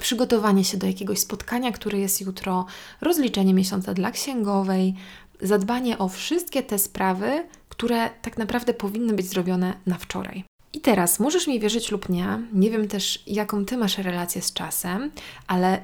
przygotowanie 0.00 0.64
się 0.64 0.78
do 0.78 0.86
jakiegoś 0.86 1.18
spotkania, 1.18 1.72
które 1.72 1.98
jest 1.98 2.20
jutro, 2.20 2.66
rozliczenie 3.00 3.54
miesiąca 3.54 3.94
dla 3.94 4.10
księgowej, 4.10 4.94
zadbanie 5.40 5.98
o 5.98 6.08
wszystkie 6.08 6.62
te 6.62 6.78
sprawy, 6.78 7.46
które 7.68 8.10
tak 8.22 8.38
naprawdę 8.38 8.74
powinny 8.74 9.12
być 9.12 9.26
zrobione 9.26 9.74
na 9.86 9.98
wczoraj. 9.98 10.44
I 10.72 10.80
teraz 10.80 11.20
możesz 11.20 11.46
mi 11.46 11.60
wierzyć 11.60 11.90
lub 11.90 12.08
nie, 12.08 12.42
nie 12.52 12.70
wiem 12.70 12.88
też, 12.88 13.22
jaką 13.26 13.64
ty 13.64 13.76
masz 13.76 13.98
relację 13.98 14.42
z 14.42 14.52
czasem, 14.52 15.10
ale 15.46 15.80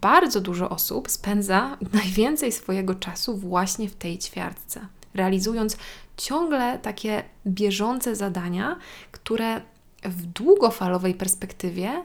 bardzo 0.00 0.40
dużo 0.40 0.68
osób 0.68 1.10
spędza 1.10 1.78
najwięcej 1.92 2.52
swojego 2.52 2.94
czasu 2.94 3.36
właśnie 3.36 3.88
w 3.88 3.94
tej 3.94 4.18
ćwiartce, 4.18 4.86
realizując 5.14 5.76
ciągle 6.16 6.78
takie 6.78 7.22
bieżące 7.46 8.16
zadania, 8.16 8.76
które 9.12 9.60
w 10.02 10.26
długofalowej 10.26 11.14
perspektywie 11.14 12.04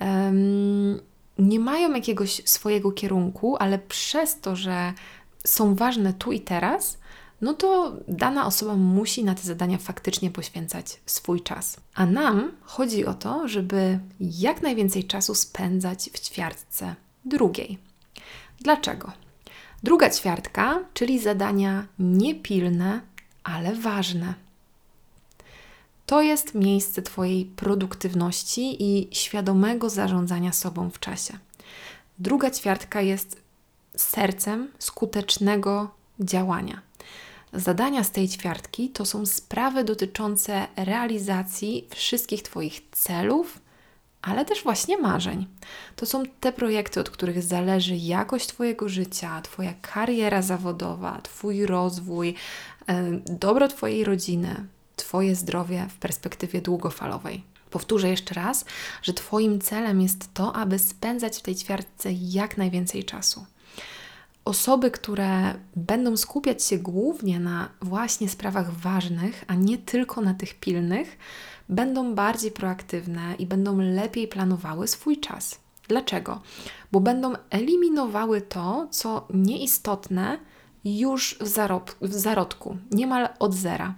um, 0.00 1.00
nie 1.38 1.60
mają 1.60 1.94
jakiegoś 1.94 2.42
swojego 2.44 2.92
kierunku, 2.92 3.56
ale 3.56 3.78
przez 3.78 4.40
to, 4.40 4.56
że 4.56 4.92
są 5.46 5.74
ważne 5.74 6.12
tu 6.12 6.32
i 6.32 6.40
teraz, 6.40 6.98
no 7.40 7.54
to 7.54 7.96
dana 8.08 8.46
osoba 8.46 8.76
musi 8.76 9.24
na 9.24 9.34
te 9.34 9.42
zadania 9.42 9.78
faktycznie 9.78 10.30
poświęcać 10.30 11.00
swój 11.06 11.40
czas. 11.40 11.76
A 11.94 12.06
nam 12.06 12.52
chodzi 12.62 13.06
o 13.06 13.14
to, 13.14 13.48
żeby 13.48 13.98
jak 14.20 14.62
najwięcej 14.62 15.04
czasu 15.04 15.34
spędzać 15.34 16.10
w 16.12 16.20
ćwiartce 16.20 16.94
drugiej. 17.24 17.78
Dlaczego? 18.60 19.12
Druga 19.82 20.10
ćwiartka, 20.10 20.78
czyli 20.94 21.18
zadania 21.18 21.86
niepilne, 21.98 23.00
ale 23.44 23.74
ważne. 23.74 24.34
To 26.06 26.22
jest 26.22 26.54
miejsce 26.54 27.02
Twojej 27.02 27.44
produktywności 27.44 28.82
i 28.82 29.08
świadomego 29.14 29.90
zarządzania 29.90 30.52
sobą 30.52 30.90
w 30.90 30.98
czasie. 30.98 31.38
Druga 32.18 32.50
ćwiartka 32.50 33.00
jest 33.00 33.41
sercem 33.96 34.68
skutecznego 34.78 35.90
działania. 36.20 36.82
Zadania 37.52 38.04
z 38.04 38.10
tej 38.10 38.28
ćwiartki 38.28 38.88
to 38.88 39.06
są 39.06 39.26
sprawy 39.26 39.84
dotyczące 39.84 40.66
realizacji 40.76 41.88
wszystkich 41.90 42.42
Twoich 42.42 42.80
celów, 42.90 43.60
ale 44.22 44.44
też 44.44 44.62
właśnie 44.62 44.98
marzeń. 44.98 45.46
To 45.96 46.06
są 46.06 46.22
te 46.40 46.52
projekty, 46.52 47.00
od 47.00 47.10
których 47.10 47.42
zależy 47.42 47.96
jakość 47.96 48.46
Twojego 48.46 48.88
życia, 48.88 49.42
Twoja 49.42 49.74
kariera 49.82 50.42
zawodowa, 50.42 51.20
Twój 51.22 51.66
rozwój, 51.66 52.34
dobro 53.26 53.68
Twojej 53.68 54.04
rodziny, 54.04 54.66
Twoje 54.96 55.34
zdrowie 55.34 55.86
w 55.90 55.98
perspektywie 55.98 56.60
długofalowej. 56.60 57.42
Powtórzę 57.70 58.08
jeszcze 58.08 58.34
raz, 58.34 58.64
że 59.02 59.14
Twoim 59.14 59.60
celem 59.60 60.00
jest 60.00 60.34
to, 60.34 60.56
aby 60.56 60.78
spędzać 60.78 61.38
w 61.38 61.42
tej 61.42 61.54
ćwiartce 61.54 62.08
jak 62.12 62.58
najwięcej 62.58 63.04
czasu 63.04 63.46
osoby, 64.44 64.90
które 64.90 65.54
będą 65.76 66.16
skupiać 66.16 66.64
się 66.64 66.78
głównie 66.78 67.40
na 67.40 67.68
właśnie 67.82 68.28
sprawach 68.28 68.72
ważnych, 68.72 69.44
a 69.48 69.54
nie 69.54 69.78
tylko 69.78 70.20
na 70.20 70.34
tych 70.34 70.60
pilnych, 70.60 71.18
będą 71.68 72.14
bardziej 72.14 72.50
proaktywne 72.50 73.34
i 73.38 73.46
będą 73.46 73.78
lepiej 73.78 74.28
planowały 74.28 74.88
swój 74.88 75.20
czas. 75.20 75.60
Dlaczego? 75.88 76.40
Bo 76.92 77.00
będą 77.00 77.32
eliminowały 77.50 78.40
to, 78.40 78.86
co 78.90 79.26
nieistotne, 79.34 80.38
już 80.84 81.36
w, 81.40 81.44
zarob- 81.44 81.94
w 82.00 82.14
zarodku, 82.14 82.76
niemal 82.90 83.28
od 83.38 83.54
zera. 83.54 83.94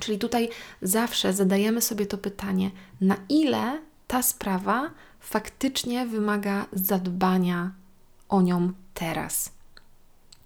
Czyli 0.00 0.18
tutaj 0.18 0.48
zawsze 0.82 1.32
zadajemy 1.32 1.80
sobie 1.80 2.06
to 2.06 2.18
pytanie, 2.18 2.70
na 3.00 3.16
ile 3.28 3.80
ta 4.06 4.22
sprawa 4.22 4.90
faktycznie 5.20 6.06
wymaga 6.06 6.66
zadbania 6.72 7.72
o 8.28 8.42
nią 8.42 8.72
teraz? 8.94 9.52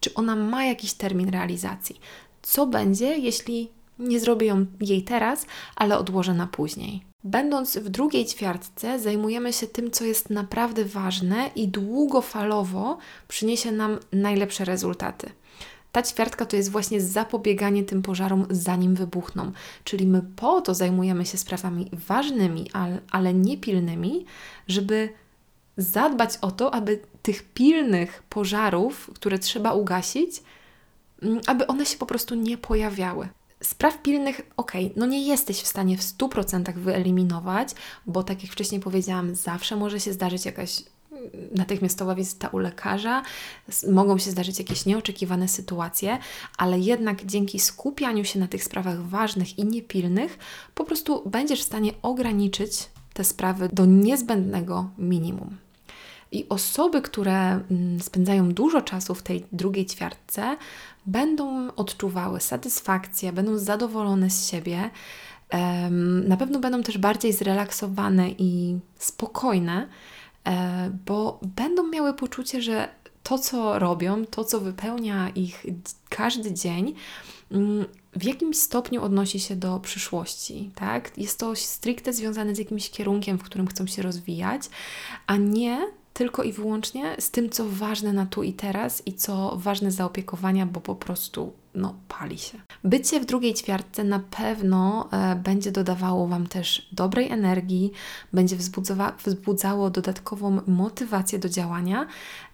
Czy 0.00 0.14
ona 0.14 0.36
ma 0.36 0.64
jakiś 0.64 0.92
termin 0.92 1.28
realizacji? 1.28 2.00
Co 2.42 2.66
będzie, 2.66 3.18
jeśli 3.18 3.70
nie 3.98 4.20
zrobię 4.20 4.46
ją 4.46 4.66
jej 4.80 5.02
teraz, 5.02 5.46
ale 5.76 5.98
odłożę 5.98 6.34
na 6.34 6.46
później? 6.46 7.02
Będąc 7.24 7.76
w 7.76 7.88
drugiej 7.88 8.26
ćwiartce, 8.26 8.98
zajmujemy 8.98 9.52
się 9.52 9.66
tym, 9.66 9.90
co 9.90 10.04
jest 10.04 10.30
naprawdę 10.30 10.84
ważne 10.84 11.50
i 11.56 11.68
długofalowo 11.68 12.98
przyniesie 13.28 13.72
nam 13.72 13.98
najlepsze 14.12 14.64
rezultaty. 14.64 15.30
Ta 15.92 16.02
ćwiartka 16.02 16.46
to 16.46 16.56
jest 16.56 16.70
właśnie 16.70 17.00
zapobieganie 17.00 17.84
tym 17.84 18.02
pożarom, 18.02 18.46
zanim 18.50 18.94
wybuchną. 18.94 19.52
Czyli 19.84 20.06
my 20.06 20.22
po 20.36 20.60
to 20.60 20.74
zajmujemy 20.74 21.26
się 21.26 21.38
sprawami 21.38 21.90
ważnymi, 21.92 22.70
ale, 22.72 23.00
ale 23.10 23.34
niepilnymi, 23.34 24.24
żeby 24.68 25.08
zadbać 25.76 26.38
o 26.40 26.50
to, 26.50 26.74
aby 26.74 27.00
tych 27.22 27.42
pilnych 27.42 28.22
pożarów, 28.28 29.10
które 29.14 29.38
trzeba 29.38 29.72
ugasić, 29.72 30.42
mm, 31.22 31.40
aby 31.46 31.66
one 31.66 31.86
się 31.86 31.98
po 31.98 32.06
prostu 32.06 32.34
nie 32.34 32.58
pojawiały. 32.58 33.28
Spraw 33.62 34.02
pilnych, 34.02 34.40
ok, 34.56 34.72
no 34.96 35.06
nie 35.06 35.26
jesteś 35.26 35.60
w 35.60 35.66
stanie 35.66 35.98
w 35.98 36.02
100% 36.02 36.78
wyeliminować, 36.78 37.68
bo 38.06 38.22
tak 38.22 38.42
jak 38.42 38.52
wcześniej 38.52 38.80
powiedziałam, 38.80 39.34
zawsze 39.34 39.76
może 39.76 40.00
się 40.00 40.12
zdarzyć 40.12 40.44
jakaś 40.44 40.82
mm, 41.12 41.30
natychmiastowa 41.54 42.14
wizyta 42.14 42.48
u 42.48 42.58
lekarza, 42.58 43.22
mogą 43.92 44.18
się 44.18 44.30
zdarzyć 44.30 44.58
jakieś 44.58 44.86
nieoczekiwane 44.86 45.48
sytuacje, 45.48 46.18
ale 46.58 46.78
jednak 46.78 47.24
dzięki 47.24 47.60
skupianiu 47.60 48.24
się 48.24 48.38
na 48.38 48.48
tych 48.48 48.64
sprawach 48.64 49.02
ważnych 49.02 49.58
i 49.58 49.64
niepilnych, 49.64 50.38
po 50.74 50.84
prostu 50.84 51.30
będziesz 51.30 51.60
w 51.60 51.66
stanie 51.66 51.92
ograniczyć 52.02 52.88
te 53.14 53.24
sprawy 53.24 53.68
do 53.72 53.84
niezbędnego 53.86 54.90
minimum. 54.98 55.65
I 56.36 56.48
osoby, 56.48 57.02
które 57.02 57.60
mm, 57.70 58.00
spędzają 58.00 58.52
dużo 58.52 58.82
czasu 58.82 59.14
w 59.14 59.22
tej 59.22 59.44
drugiej 59.52 59.86
ćwiartce, 59.86 60.56
będą 61.06 61.74
odczuwały 61.74 62.40
satysfakcję, 62.40 63.32
będą 63.32 63.58
zadowolone 63.58 64.30
z 64.30 64.50
siebie, 64.50 64.90
Na 66.28 66.36
pewno 66.36 66.60
będą 66.60 66.82
też 66.82 66.98
bardziej 66.98 67.32
zrelaksowane 67.32 68.30
i 68.30 68.78
spokojne, 68.98 69.88
e, 70.44 70.90
bo 71.06 71.40
będą 71.56 71.86
miały 71.86 72.14
poczucie, 72.14 72.62
że 72.62 72.88
to, 73.22 73.38
co 73.38 73.78
robią, 73.78 74.24
to, 74.26 74.44
co 74.44 74.60
wypełnia 74.60 75.28
ich 75.28 75.66
każdy 76.08 76.54
dzień, 76.54 76.94
mm, 77.50 77.84
w 78.12 78.24
jakimś 78.24 78.56
stopniu 78.56 79.02
odnosi 79.02 79.40
się 79.40 79.56
do 79.56 79.80
przyszłości, 79.80 80.70
tak? 80.74 81.18
Jest 81.18 81.38
to 81.38 81.56
stricte 81.56 82.12
związane 82.12 82.54
z 82.54 82.58
jakimś 82.58 82.90
kierunkiem, 82.90 83.38
w 83.38 83.42
którym 83.42 83.66
chcą 83.66 83.86
się 83.86 84.02
rozwijać, 84.02 84.62
a 85.26 85.36
nie 85.36 85.86
tylko 86.16 86.42
i 86.42 86.52
wyłącznie 86.52 87.16
z 87.18 87.30
tym, 87.30 87.50
co 87.50 87.64
ważne 87.68 88.12
na 88.12 88.26
tu 88.26 88.42
i 88.42 88.52
teraz 88.52 89.02
i 89.06 89.12
co 89.12 89.56
ważne 89.56 89.90
zaopiekowania, 89.90 90.66
bo 90.66 90.80
po 90.80 90.94
prostu 90.94 91.52
no, 91.74 91.94
pali 92.08 92.38
się. 92.38 92.58
Bycie 92.84 93.20
w 93.20 93.24
drugiej 93.24 93.54
ćwiartce 93.54 94.04
na 94.04 94.18
pewno 94.18 95.08
e, 95.12 95.36
będzie 95.36 95.72
dodawało 95.72 96.28
Wam 96.28 96.46
też 96.46 96.88
dobrej 96.92 97.30
energii, 97.30 97.92
będzie 98.32 98.56
wzbudzało 99.26 99.90
dodatkową 99.90 100.60
motywację 100.66 101.38
do 101.38 101.48
działania 101.48 102.06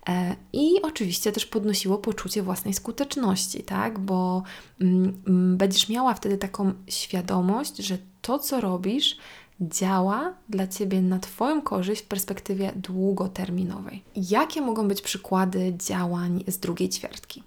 e, 0.08 0.36
i 0.52 0.82
oczywiście 0.82 1.32
też 1.32 1.46
podnosiło 1.46 1.98
poczucie 1.98 2.42
własnej 2.42 2.74
skuteczności, 2.74 3.62
tak? 3.62 3.98
Bo 3.98 4.42
mm, 4.80 5.22
mm 5.26 5.56
będziesz 5.56 5.88
miała 5.88 6.14
wtedy 6.14 6.38
taką 6.38 6.72
świadomość, 6.88 7.76
że 7.76 7.98
to, 8.22 8.38
co 8.38 8.60
robisz, 8.60 9.16
działa 9.62 10.34
dla 10.48 10.66
Ciebie 10.66 11.02
na 11.02 11.18
Twoją 11.18 11.62
korzyść 11.62 12.02
w 12.02 12.06
perspektywie 12.06 12.72
długoterminowej. 12.76 14.02
Jakie 14.16 14.60
mogą 14.60 14.88
być 14.88 15.02
przykłady 15.02 15.74
działań 15.76 16.44
z 16.48 16.58
drugiej 16.58 16.88
ćwiartki? 16.88 17.42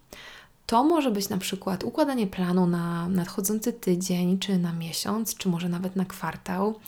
To 0.65 0.83
może 0.83 1.11
być 1.11 1.29
na 1.29 1.37
przykład 1.37 1.83
układanie 1.83 2.27
planu 2.27 2.67
na 2.67 3.09
nadchodzący 3.09 3.73
tydzień, 3.73 4.39
czy 4.39 4.57
na 4.57 4.73
miesiąc, 4.73 5.35
czy 5.35 5.49
może 5.49 5.69
nawet 5.69 5.95
na 5.95 6.05
kwartał. 6.05 6.79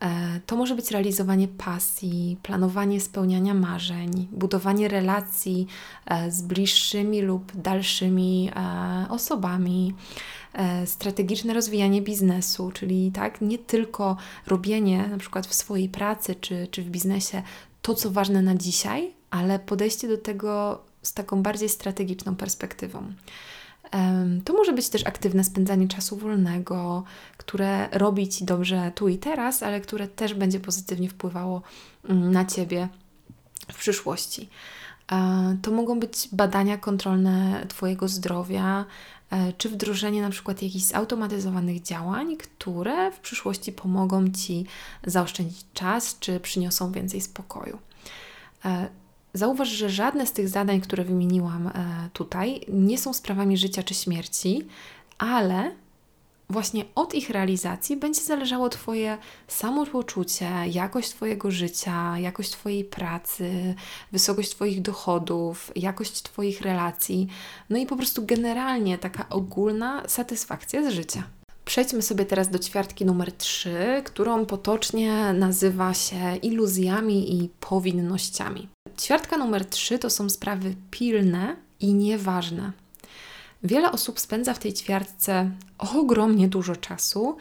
E, 0.00 0.40
to 0.46 0.56
może 0.56 0.74
być 0.74 0.90
realizowanie 0.90 1.48
pasji, 1.48 2.36
planowanie 2.42 3.00
spełniania 3.00 3.54
marzeń, 3.54 4.28
budowanie 4.32 4.88
relacji 4.88 5.66
e, 6.06 6.30
z 6.30 6.42
bliższymi 6.42 7.22
lub 7.22 7.52
dalszymi 7.56 8.50
e, 8.56 9.06
osobami, 9.08 9.94
strategiczne 10.86 11.54
rozwijanie 11.54 12.02
biznesu, 12.02 12.70
czyli 12.74 13.12
tak, 13.12 13.40
nie 13.40 13.58
tylko 13.58 14.16
robienie 14.46 15.08
na 15.08 15.18
przykład 15.18 15.46
w 15.46 15.54
swojej 15.54 15.88
pracy 15.88 16.34
czy, 16.34 16.68
czy 16.70 16.82
w 16.82 16.90
biznesie 16.90 17.42
to, 17.82 17.94
co 17.94 18.10
ważne 18.10 18.42
na 18.42 18.54
dzisiaj, 18.54 19.14
ale 19.30 19.58
podejście 19.58 20.08
do 20.08 20.18
tego 20.18 20.80
z 21.02 21.14
taką 21.14 21.42
bardziej 21.42 21.68
strategiczną 21.68 22.36
perspektywą. 22.36 23.12
To 24.44 24.52
może 24.52 24.72
być 24.72 24.88
też 24.88 25.06
aktywne 25.06 25.44
spędzanie 25.44 25.88
czasu 25.88 26.16
wolnego, 26.16 27.04
które 27.36 27.88
robi 27.92 28.28
Ci 28.28 28.44
dobrze 28.44 28.92
tu 28.94 29.08
i 29.08 29.18
teraz, 29.18 29.62
ale 29.62 29.80
które 29.80 30.08
też 30.08 30.34
będzie 30.34 30.60
pozytywnie 30.60 31.08
wpływało 31.08 31.62
mm, 32.08 32.32
na 32.32 32.44
Ciebie 32.44 32.88
w 33.72 33.78
przyszłości. 33.78 34.48
E, 35.12 35.56
to 35.62 35.70
mogą 35.70 36.00
być 36.00 36.28
badania 36.32 36.78
kontrolne 36.78 37.66
Twojego 37.68 38.08
zdrowia, 38.08 38.84
e, 39.30 39.52
czy 39.52 39.68
wdrożenie 39.68 40.22
na 40.22 40.30
przykład 40.30 40.62
jakichś 40.62 40.84
zautomatyzowanych 40.84 41.82
działań, 41.82 42.36
które 42.36 43.12
w 43.12 43.20
przyszłości 43.20 43.72
pomogą 43.72 44.30
Ci 44.30 44.66
zaoszczędzić 45.06 45.64
czas, 45.74 46.18
czy 46.20 46.40
przyniosą 46.40 46.92
więcej 46.92 47.20
spokoju. 47.20 47.78
Zauważ, 49.34 49.68
że 49.68 49.90
żadne 49.90 50.26
z 50.26 50.32
tych 50.32 50.48
zadań, 50.48 50.80
które 50.80 51.04
wymieniłam 51.04 51.66
e, 51.66 51.72
tutaj, 52.12 52.60
nie 52.68 52.98
są 52.98 53.12
sprawami 53.12 53.56
życia 53.56 53.82
czy 53.82 53.94
śmierci, 53.94 54.66
ale 55.18 55.70
właśnie 56.50 56.84
od 56.94 57.14
ich 57.14 57.30
realizacji 57.30 57.96
będzie 57.96 58.20
zależało 58.20 58.68
Twoje 58.68 59.18
samopoczucie, 59.48 60.50
jakość 60.66 61.10
Twojego 61.10 61.50
życia, 61.50 62.18
jakość 62.18 62.50
Twojej 62.50 62.84
pracy, 62.84 63.74
wysokość 64.12 64.50
Twoich 64.50 64.82
dochodów, 64.82 65.72
jakość 65.76 66.22
Twoich 66.22 66.60
relacji, 66.60 67.28
no 67.70 67.78
i 67.78 67.86
po 67.86 67.96
prostu 67.96 68.26
generalnie 68.26 68.98
taka 68.98 69.28
ogólna 69.28 70.02
satysfakcja 70.08 70.90
z 70.90 70.94
życia. 70.94 71.22
Przejdźmy 71.70 72.02
sobie 72.02 72.24
teraz 72.24 72.48
do 72.48 72.58
ćwiartki 72.58 73.04
numer 73.04 73.32
3, 73.32 74.02
którą 74.04 74.46
potocznie 74.46 75.32
nazywa 75.32 75.94
się 75.94 76.36
iluzjami 76.36 77.42
i 77.42 77.48
powinnościami. 77.60 78.68
Ćwiartka 79.00 79.36
numer 79.36 79.64
3 79.64 79.98
to 79.98 80.10
są 80.10 80.30
sprawy 80.30 80.74
pilne 80.90 81.56
i 81.80 81.94
nieważne. 81.94 82.72
Wiele 83.62 83.92
osób 83.92 84.20
spędza 84.20 84.54
w 84.54 84.58
tej 84.58 84.72
ćwiartce 84.72 85.50
ogromnie 85.78 86.48
dużo 86.48 86.76
czasu, 86.76 87.36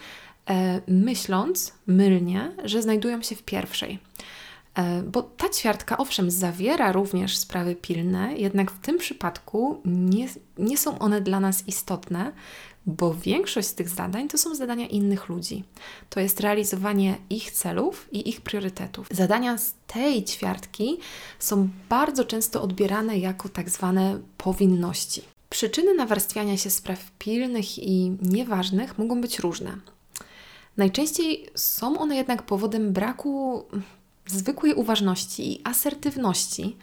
e, 0.50 0.82
myśląc 0.88 1.74
mylnie, 1.88 2.52
że 2.64 2.82
znajdują 2.82 3.22
się 3.22 3.36
w 3.36 3.44
pierwszej. 3.44 4.00
E, 4.76 5.04
bo 5.04 5.24
ta 5.24 5.50
ćwiartka, 5.50 5.98
owszem, 5.98 6.32
zawiera 6.32 6.92
również 6.92 7.38
sprawy 7.38 7.76
pilne, 7.76 8.34
jednak 8.38 8.72
w 8.72 8.80
tym 8.80 8.98
przypadku 8.98 9.82
nie, 9.86 10.28
nie 10.58 10.78
są 10.78 11.00
one 11.00 11.22
dla 11.22 11.40
nas 11.40 11.68
istotne, 11.68 12.32
bo 12.86 13.14
większość 13.14 13.68
z 13.68 13.74
tych 13.74 13.90
zadań 13.90 14.28
to 14.28 14.38
są 14.38 14.56
zadania 14.56 14.88
innych 14.88 15.30
ludzi. 15.30 15.64
To 16.10 16.20
jest 16.20 16.40
realizowanie 16.40 17.18
ich 17.30 17.52
celów 17.52 18.08
i 18.12 18.30
ich 18.30 18.42
priorytetów. 18.42 19.08
Zadania 19.12 19.58
z 19.58 19.74
tej 19.88 20.24
ćwiartki 20.24 20.98
są 21.40 21.70
bardzo 21.90 22.26
często 22.26 22.62
odbierane 22.62 23.18
jako 23.18 23.50
tak 23.50 23.70
zwane 23.70 24.20
powinności. 24.38 25.22
Przyczyny 25.50 25.94
nawarstwiania 25.94 26.58
się 26.58 26.70
spraw 26.70 27.12
pilnych 27.12 27.80
i 27.80 28.18
nieważnych 28.22 28.98
mogą 28.98 29.22
być 29.22 29.40
różne. 29.40 29.78
Najczęściej 30.78 31.50
są 31.56 32.00
one 32.00 32.16
jednak 32.16 32.44
powodem 32.44 32.94
braku 32.94 33.66
zwykłej 34.26 34.74
uważności 34.74 35.52
i 35.52 35.62
asertywności 35.64 36.78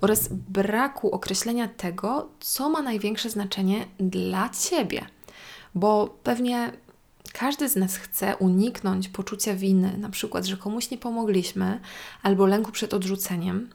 oraz 0.00 0.28
braku 0.28 1.10
określenia 1.10 1.68
tego, 1.68 2.28
co 2.40 2.70
ma 2.70 2.82
największe 2.82 3.30
znaczenie 3.30 3.86
dla 3.98 4.48
Ciebie 4.48 5.06
bo 5.74 6.18
pewnie 6.22 6.72
każdy 7.32 7.68
z 7.68 7.76
nas 7.76 7.96
chce 7.96 8.36
uniknąć 8.36 9.08
poczucia 9.08 9.54
winy, 9.54 9.98
na 9.98 10.08
przykład, 10.08 10.44
że 10.44 10.56
komuś 10.56 10.90
nie 10.90 10.98
pomogliśmy, 10.98 11.80
albo 12.22 12.46
lęku 12.46 12.72
przed 12.72 12.94
odrzuceniem. 12.94 13.70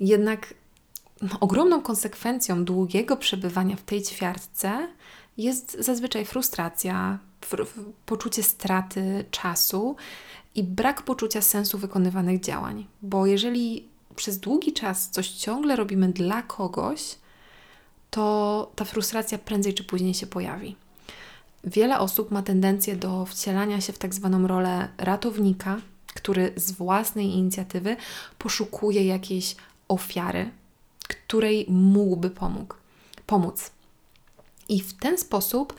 Jednak 0.00 0.54
no, 1.22 1.40
ogromną 1.40 1.82
konsekwencją 1.82 2.64
długiego 2.64 3.16
przebywania 3.16 3.76
w 3.76 3.82
tej 3.82 4.02
ćwiartce 4.02 4.88
jest 5.36 5.76
zazwyczaj 5.80 6.24
frustracja, 6.24 7.18
poczucie 8.06 8.42
straty 8.42 9.24
czasu 9.30 9.96
i 10.54 10.64
brak 10.64 11.02
poczucia 11.02 11.42
sensu 11.42 11.78
wykonywanych 11.78 12.40
działań. 12.40 12.86
Bo 13.02 13.26
jeżeli 13.26 13.88
przez 14.16 14.38
długi 14.38 14.72
czas 14.72 15.10
coś 15.10 15.30
ciągle 15.30 15.76
robimy 15.76 16.08
dla 16.08 16.42
kogoś, 16.42 17.16
to 18.10 18.72
ta 18.76 18.84
frustracja 18.84 19.38
prędzej 19.38 19.74
czy 19.74 19.84
później 19.84 20.14
się 20.14 20.26
pojawi. 20.26 20.76
Wiele 21.66 21.98
osób 21.98 22.30
ma 22.30 22.42
tendencję 22.42 22.96
do 22.96 23.26
wcielania 23.26 23.80
się 23.80 23.92
w 23.92 23.98
tak 23.98 24.14
zwaną 24.14 24.46
rolę 24.46 24.88
ratownika, 24.98 25.80
który 26.14 26.52
z 26.56 26.72
własnej 26.72 27.26
inicjatywy 27.26 27.96
poszukuje 28.38 29.06
jakiejś 29.06 29.56
ofiary, 29.88 30.50
której 31.08 31.66
mógłby 31.68 32.30
pomógł, 32.30 32.74
pomóc. 33.26 33.70
I 34.68 34.80
w 34.80 34.92
ten 34.92 35.18
sposób 35.18 35.74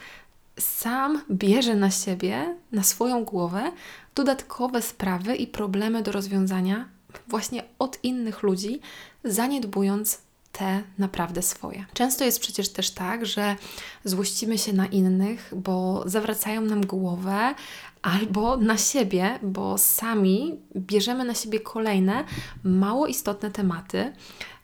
sam 0.60 1.22
bierze 1.32 1.76
na 1.76 1.92
siebie, 1.92 2.56
na 2.72 2.84
swoją 2.84 3.24
głowę 3.24 3.72
dodatkowe 4.16 4.82
sprawy 4.82 5.36
i 5.36 5.48
problemy 5.48 6.04
do 6.04 6.12
rozwiązania 6.12 6.90
właśnie 7.28 7.64
od 7.80 8.00
innych 8.04 8.44
ludzi, 8.44 8.80
zaniedbując 9.24 10.22
te 10.58 10.84
naprawdę 10.98 11.42
swoje. 11.42 11.86
Często 11.94 12.26
jest 12.26 12.40
przecież 12.40 12.70
też 12.70 12.92
tak, 12.92 13.26
że 13.26 13.56
złościmy 14.04 14.58
się 14.58 14.74
na 14.74 14.88
innych, 14.88 15.54
bo 15.56 16.04
zawracają 16.06 16.62
nam 16.62 16.86
głowę, 16.86 17.56
albo 18.02 18.58
na 18.58 18.78
siebie, 18.78 19.40
bo 19.44 19.78
sami 19.78 20.60
bierzemy 20.76 21.26
na 21.26 21.34
siebie 21.34 21.60
kolejne 21.60 22.24
mało 22.64 23.08
istotne 23.08 23.52
tematy, 23.52 24.14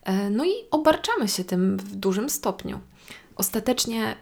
e, 0.03 0.29
no 0.29 0.45
i 0.45 0.51
obarczamy 0.71 1.27
się 1.27 1.43
tym 1.43 1.77
w 1.77 1.95
dużym 1.95 2.29
stopniu. 2.29 2.79
Ostatecznie 3.35 4.15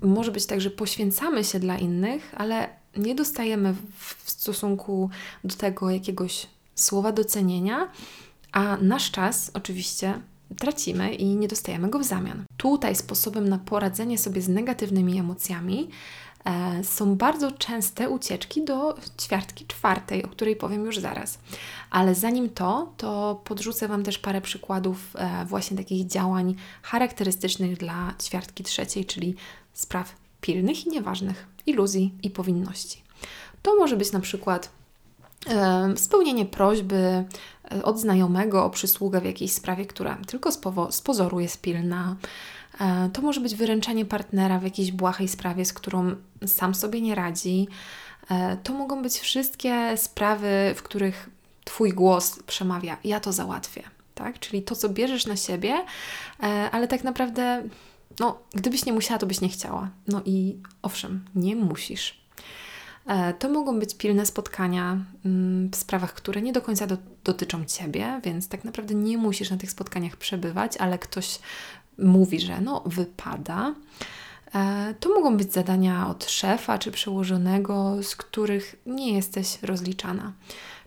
może 0.00 0.32
być 0.32 0.46
tak, 0.46 0.60
że 0.60 0.70
poświęcamy 0.70 1.44
się 1.44 1.60
dla 1.60 1.78
innych, 1.78 2.34
ale 2.36 2.68
nie 2.96 3.14
dostajemy 3.14 3.74
w 3.98 4.30
stosunku 4.30 5.10
do 5.44 5.54
tego 5.54 5.90
jakiegoś 5.90 6.46
słowa 6.74 7.12
docenienia, 7.12 7.90
a 8.52 8.76
nasz 8.76 9.10
czas 9.10 9.50
oczywiście 9.54 10.20
tracimy 10.58 11.14
i 11.14 11.26
nie 11.26 11.48
dostajemy 11.48 11.90
go 11.90 11.98
w 11.98 12.04
zamian. 12.04 12.44
Tutaj 12.56 12.96
sposobem 12.96 13.48
na 13.48 13.58
poradzenie 13.58 14.18
sobie 14.18 14.42
z 14.42 14.48
negatywnymi 14.48 15.18
emocjami 15.18 15.88
e, 16.44 16.84
są 16.84 17.16
bardzo 17.16 17.52
częste 17.52 18.10
ucieczki 18.10 18.64
do 18.64 18.96
ćwiartki 19.20 19.66
czwartej, 19.66 20.24
o 20.24 20.28
której 20.28 20.56
powiem 20.56 20.84
już 20.84 20.98
zaraz. 20.98 21.38
Ale 21.90 22.14
zanim 22.14 22.50
to, 22.50 22.92
to 22.96 23.40
podrzucę 23.44 23.88
Wam 23.88 24.02
też 24.02 24.18
parę 24.18 24.40
przykładów 24.40 24.96
e, 25.14 25.44
właśnie 25.44 25.76
takich 25.76 26.06
działań 26.06 26.54
charakterystycznych 26.82 27.76
dla 27.76 28.14
ćwiartki 28.22 28.64
trzeciej, 28.64 29.04
czyli 29.04 29.34
spraw 29.72 30.16
pilnych 30.40 30.86
i 30.86 30.90
nieważnych, 30.90 31.46
iluzji 31.66 32.12
i 32.22 32.30
powinności. 32.30 33.02
To 33.62 33.76
może 33.76 33.96
być 33.96 34.12
na 34.12 34.20
przykład 34.20 34.70
spełnienie 35.96 36.44
prośby 36.46 37.24
od 37.82 38.00
znajomego 38.00 38.64
o 38.64 38.70
przysługę 38.70 39.20
w 39.20 39.24
jakiejś 39.24 39.52
sprawie, 39.52 39.86
która 39.86 40.18
tylko 40.26 40.52
z, 40.52 40.60
z 40.90 41.00
pozoru 41.00 41.40
jest 41.40 41.60
pilna. 41.60 42.16
To 43.12 43.22
może 43.22 43.40
być 43.40 43.54
wyręczenie 43.54 44.04
partnera 44.04 44.58
w 44.58 44.62
jakiejś 44.62 44.92
błahej 44.92 45.28
sprawie, 45.28 45.64
z 45.64 45.72
którą 45.72 46.14
sam 46.46 46.74
sobie 46.74 47.00
nie 47.00 47.14
radzi. 47.14 47.68
To 48.62 48.72
mogą 48.72 49.02
być 49.02 49.18
wszystkie 49.18 49.96
sprawy, 49.96 50.74
w 50.76 50.82
których 50.82 51.30
Twój 51.64 51.92
głos 51.92 52.38
przemawia: 52.46 52.96
Ja 53.04 53.20
to 53.20 53.32
załatwię 53.32 53.82
tak? 54.14 54.38
Czyli 54.38 54.62
to, 54.62 54.76
co 54.76 54.88
bierzesz 54.88 55.26
na 55.26 55.36
siebie, 55.36 55.84
e, 56.42 56.70
ale 56.72 56.88
tak 56.88 57.04
naprawdę, 57.04 57.62
no, 58.20 58.38
gdybyś 58.54 58.86
nie 58.86 58.92
musiała, 58.92 59.18
to 59.18 59.26
byś 59.26 59.40
nie 59.40 59.48
chciała. 59.48 59.90
No 60.08 60.22
i 60.24 60.56
owszem, 60.82 61.24
nie 61.34 61.56
musisz. 61.56 62.23
E, 63.06 63.34
to 63.34 63.48
mogą 63.48 63.78
być 63.78 63.94
pilne 63.94 64.26
spotkania 64.26 64.98
mm, 65.24 65.70
w 65.70 65.76
sprawach, 65.76 66.14
które 66.14 66.42
nie 66.42 66.52
do 66.52 66.62
końca 66.62 66.86
do, 66.86 66.96
dotyczą 67.24 67.64
Ciebie, 67.64 68.20
więc 68.24 68.48
tak 68.48 68.64
naprawdę 68.64 68.94
nie 68.94 69.18
musisz 69.18 69.50
na 69.50 69.56
tych 69.56 69.70
spotkaniach 69.70 70.16
przebywać, 70.16 70.76
ale 70.76 70.98
ktoś 70.98 71.38
mówi, 71.98 72.40
że 72.40 72.60
no, 72.60 72.82
wypada. 72.86 73.74
E, 74.54 74.94
to 75.00 75.08
mogą 75.08 75.36
być 75.36 75.52
zadania 75.52 76.08
od 76.08 76.24
szefa 76.30 76.78
czy 76.78 76.90
przełożonego, 76.92 78.02
z 78.02 78.16
których 78.16 78.76
nie 78.86 79.14
jesteś 79.14 79.58
rozliczana. 79.62 80.32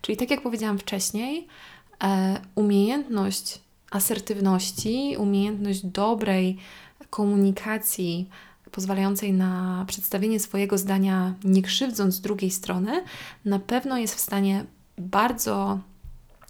Czyli 0.01 0.17
tak 0.17 0.31
jak 0.31 0.41
powiedziałam 0.41 0.79
wcześniej, 0.79 1.47
E, 2.03 2.41
umiejętność 2.55 3.59
asertywności, 3.91 5.15
umiejętność 5.17 5.85
dobrej 5.85 6.57
komunikacji, 7.09 8.29
pozwalającej 8.71 9.33
na 9.33 9.83
przedstawienie 9.87 10.39
swojego 10.39 10.77
zdania, 10.77 11.33
nie 11.43 11.61
krzywdząc 11.61 12.21
drugiej 12.21 12.51
strony, 12.51 13.03
na 13.45 13.59
pewno 13.59 13.97
jest 13.97 14.15
w 14.15 14.19
stanie 14.19 14.65
bardzo 14.97 15.79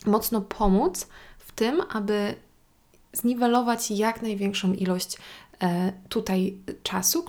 mocno 0.05 0.41
pomóc 0.41 1.07
w 1.39 1.51
tym, 1.51 1.81
aby 1.89 2.35
zniwelować 3.13 3.91
jak 3.91 4.21
największą 4.21 4.73
ilość 4.73 5.17
e, 5.63 5.93
tutaj 6.09 6.57
czasu, 6.83 7.23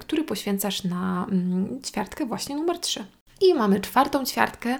który 0.00 0.24
poświęcasz 0.26 0.84
na 0.84 1.26
mm, 1.30 1.82
ćwiartkę 1.82 2.26
właśnie 2.26 2.56
numer 2.56 2.78
3. 2.78 3.04
I 3.40 3.54
mamy 3.54 3.80
czwartą 3.80 4.24
ćwiartkę, 4.24 4.78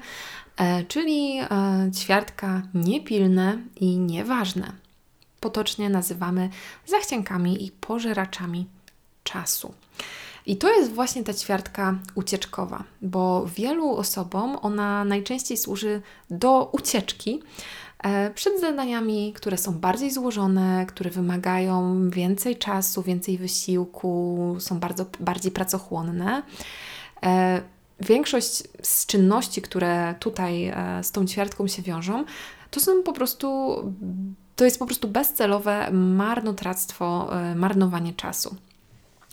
E, 0.58 0.84
czyli 0.84 1.38
e, 1.38 1.46
ćwiartka 1.94 2.62
niepilne 2.74 3.58
i 3.76 3.98
nieważne. 3.98 4.72
Potocznie 5.40 5.90
nazywamy 5.90 6.50
zachciankami 6.86 7.66
i 7.66 7.70
pożeraczami 7.70 8.66
czasu. 9.32 9.74
I 10.46 10.56
to 10.56 10.72
jest 10.72 10.92
właśnie 10.92 11.24
ta 11.24 11.34
ćwiartka 11.34 11.98
ucieczkowa, 12.14 12.84
bo 13.02 13.46
wielu 13.46 13.96
osobom 13.96 14.56
ona 14.62 15.04
najczęściej 15.04 15.56
służy 15.56 16.02
do 16.30 16.70
ucieczki 16.72 17.42
e, 17.98 18.30
przed 18.30 18.60
zadaniami, 18.60 19.32
które 19.32 19.58
są 19.58 19.72
bardziej 19.72 20.10
złożone, 20.10 20.86
które 20.88 21.10
wymagają 21.10 22.10
więcej 22.10 22.56
czasu, 22.56 23.02
więcej 23.02 23.38
wysiłku, 23.38 24.56
są 24.58 24.78
bardzo 24.78 25.06
bardziej 25.20 25.52
pracochłonne. 25.52 26.42
Większość 28.00 28.62
z 28.82 29.06
czynności, 29.06 29.62
które 29.62 30.14
tutaj 30.20 30.64
e, 30.64 30.74
z 31.02 31.12
tą 31.12 31.26
ćwiartką 31.26 31.66
się 31.66 31.82
wiążą, 31.82 32.24
to 32.70 32.80
są 32.80 33.02
po 33.02 33.12
prostu, 33.12 33.76
to 34.56 34.64
jest 34.64 34.78
po 34.78 34.86
prostu 34.86 35.08
bezcelowe 35.08 35.90
marnotrawstwo, 35.92 37.36
e, 37.40 37.54
marnowanie 37.54 38.12
czasu. 38.12 38.56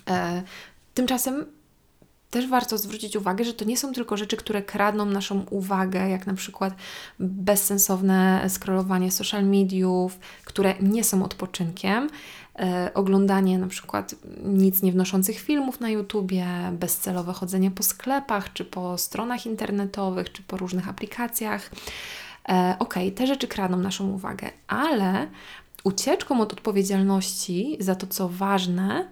E, 0.09 0.43
tymczasem 0.93 1.45
też 2.35 2.47
warto 2.47 2.77
zwrócić 2.77 3.15
uwagę, 3.15 3.45
że 3.45 3.53
to 3.53 3.65
nie 3.65 3.77
są 3.77 3.93
tylko 3.93 4.17
rzeczy, 4.17 4.37
które 4.37 4.61
kradną 4.61 5.05
naszą 5.05 5.45
uwagę, 5.49 6.09
jak 6.09 6.27
na 6.27 6.33
przykład 6.33 6.73
bezsensowne 7.19 8.45
scrollowanie 8.49 9.11
social 9.11 9.45
mediów, 9.45 10.19
które 10.45 10.73
nie 10.81 11.03
są 11.03 11.23
odpoczynkiem, 11.23 12.09
e, 12.59 12.91
oglądanie 12.93 13.59
na 13.59 13.67
przykład 13.67 14.15
nic 14.43 14.81
nie 14.81 14.91
wnoszących 14.91 15.39
filmów 15.39 15.79
na 15.79 15.89
YouTubie, 15.89 16.45
bezcelowe 16.71 17.33
chodzenie 17.33 17.71
po 17.71 17.83
sklepach, 17.83 18.53
czy 18.53 18.65
po 18.65 18.97
stronach 18.97 19.45
internetowych, 19.45 20.31
czy 20.31 20.43
po 20.43 20.57
różnych 20.57 20.89
aplikacjach. 20.89 21.71
E, 22.49 22.75
ok, 22.79 22.95
te 23.15 23.27
rzeczy 23.27 23.47
kradną 23.47 23.77
naszą 23.77 24.09
uwagę, 24.09 24.49
ale 24.67 25.27
ucieczką 25.83 26.41
od 26.41 26.53
odpowiedzialności 26.53 27.77
za 27.79 27.95
to, 27.95 28.07
co 28.07 28.29
ważne, 28.29 29.07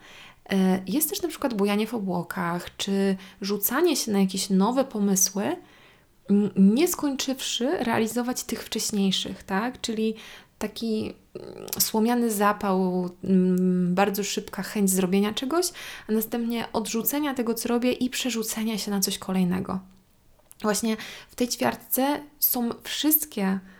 jest 0.87 1.09
też 1.09 1.21
na 1.21 1.29
przykład 1.29 1.53
bujanie 1.53 1.87
w 1.87 1.93
obłokach, 1.93 2.77
czy 2.77 3.15
rzucanie 3.41 3.95
się 3.95 4.11
na 4.11 4.19
jakieś 4.19 4.49
nowe 4.49 4.85
pomysły, 4.85 5.55
nie 6.55 6.87
skończywszy 6.87 7.77
realizować 7.77 8.43
tych 8.43 8.63
wcześniejszych, 8.63 9.43
tak? 9.43 9.81
Czyli 9.81 10.15
taki 10.57 11.13
słomiany 11.79 12.31
zapał, 12.31 13.09
bardzo 13.87 14.23
szybka 14.23 14.63
chęć 14.63 14.89
zrobienia 14.89 15.33
czegoś, 15.33 15.65
a 16.09 16.11
następnie 16.11 16.65
odrzucenia 16.73 17.33
tego, 17.33 17.53
co 17.53 17.69
robię 17.69 17.91
i 17.91 18.09
przerzucenia 18.09 18.77
się 18.77 18.91
na 18.91 18.99
coś 18.99 19.17
kolejnego. 19.17 19.79
Właśnie 20.61 20.97
w 21.29 21.35
tej 21.35 21.47
ćwiartce 21.47 22.19
są 22.39 22.69
wszystkie 22.83 23.43
E, 23.45 23.72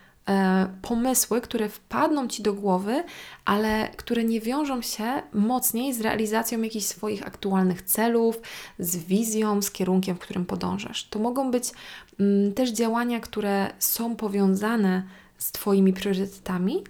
pomysły, 0.82 1.42
które 1.42 1.70
wpadną 1.70 2.28
ci 2.28 2.44
do 2.44 2.54
głowy, 2.54 3.04
ale 3.46 3.90
które 3.98 4.24
nie 4.24 4.42
wiążą 4.42 4.82
się 4.82 5.22
mocniej 5.34 5.94
z 5.94 6.02
realizacją 6.02 6.62
jakichś 6.62 6.86
swoich 6.86 7.28
aktualnych 7.28 7.82
celów, 7.82 8.42
z 8.80 8.98
wizją, 8.98 9.62
z 9.62 9.72
kierunkiem, 9.72 10.16
w 10.16 10.20
którym 10.20 10.46
podążasz. 10.46 11.08
To 11.10 11.20
mogą 11.20 11.52
być 11.52 11.72
mm, 12.20 12.54
też 12.54 12.72
działania, 12.72 13.20
które 13.20 13.74
są 13.80 14.16
powiązane 14.16 15.04
z 15.38 15.52
Twoimi 15.52 15.94
priorytetami, 15.94 16.84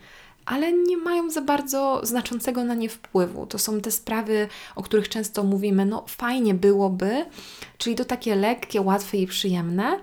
ale 0.46 0.74
nie 0.74 0.98
mają 0.98 1.30
za 1.30 1.42
bardzo 1.42 2.02
znaczącego 2.04 2.64
na 2.64 2.74
nie 2.74 2.90
wpływu. 2.90 3.46
To 3.46 3.60
są 3.60 3.82
te 3.82 3.92
sprawy, 3.92 4.48
o 4.76 4.84
których 4.84 5.10
często 5.10 5.44
mówimy, 5.44 5.86
no 5.86 6.04
fajnie 6.08 6.54
byłoby, 6.54 7.26
czyli 7.78 7.96
to 7.96 8.06
takie 8.06 8.36
lekkie, 8.36 8.82
łatwe 8.82 9.18
i 9.18 9.28
przyjemne, 9.28 10.00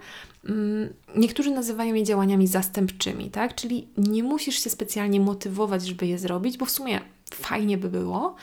niektórzy 1.17 1.51
nazywają 1.51 1.95
je 1.95 2.05
działaniami 2.05 2.47
zastępczymi, 2.47 3.31
tak? 3.31 3.55
Czyli 3.55 3.89
nie 3.97 4.23
musisz 4.23 4.65
się 4.65 4.71
specjalnie 4.71 5.21
motywować, 5.21 5.87
żeby 5.87 6.07
je 6.07 6.19
zrobić, 6.19 6.59
bo 6.59 6.67
w 6.67 6.71
sumie 6.71 7.01
fajnie 7.35 7.79
by 7.79 7.89
było, 7.89 8.37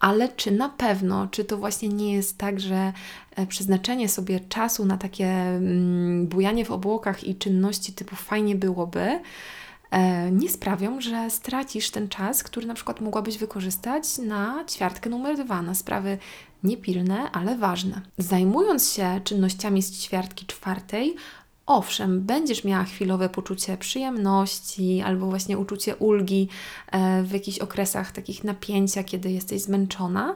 ale 0.00 0.28
czy 0.28 0.50
na 0.50 0.68
pewno, 0.68 1.28
czy 1.30 1.44
to 1.44 1.56
właśnie 1.56 1.88
nie 1.88 2.12
jest 2.12 2.38
tak, 2.38 2.60
że 2.60 2.92
e, 3.36 3.46
przeznaczenie 3.46 4.08
sobie 4.08 4.40
czasu 4.40 4.84
na 4.84 4.96
takie 4.96 5.26
mm, 5.26 6.26
bujanie 6.26 6.64
w 6.64 6.70
obłokach 6.70 7.24
i 7.24 7.34
czynności 7.36 7.92
typu 7.92 8.16
fajnie 8.16 8.54
byłoby, 8.54 9.20
e, 9.90 10.30
nie 10.30 10.48
sprawią, 10.48 11.00
że 11.00 11.30
stracisz 11.30 11.90
ten 11.90 12.08
czas, 12.08 12.42
który 12.42 12.66
na 12.66 12.74
przykład 12.74 13.00
mogłabyś 13.00 13.38
wykorzystać 13.38 14.18
na 14.18 14.64
ćwiartkę 14.70 15.10
numer 15.10 15.44
dwa, 15.44 15.62
na 15.62 15.74
sprawy 15.74 16.18
niepilne, 16.66 17.30
ale 17.30 17.56
ważne. 17.58 18.00
Zajmując 18.18 18.92
się 18.92 19.20
czynnościami 19.24 19.82
z 19.82 20.00
ćwiartki 20.00 20.46
czwartej, 20.46 21.16
owszem, 21.66 22.20
będziesz 22.20 22.64
miała 22.64 22.84
chwilowe 22.84 23.28
poczucie 23.28 23.76
przyjemności 23.76 25.02
albo 25.02 25.26
właśnie 25.26 25.58
uczucie 25.58 25.96
ulgi 25.96 26.48
e, 26.92 27.22
w 27.22 27.32
jakichś 27.32 27.58
okresach 27.58 28.12
takich 28.12 28.44
napięcia, 28.44 29.04
kiedy 29.04 29.30
jesteś 29.30 29.62
zmęczona, 29.62 30.34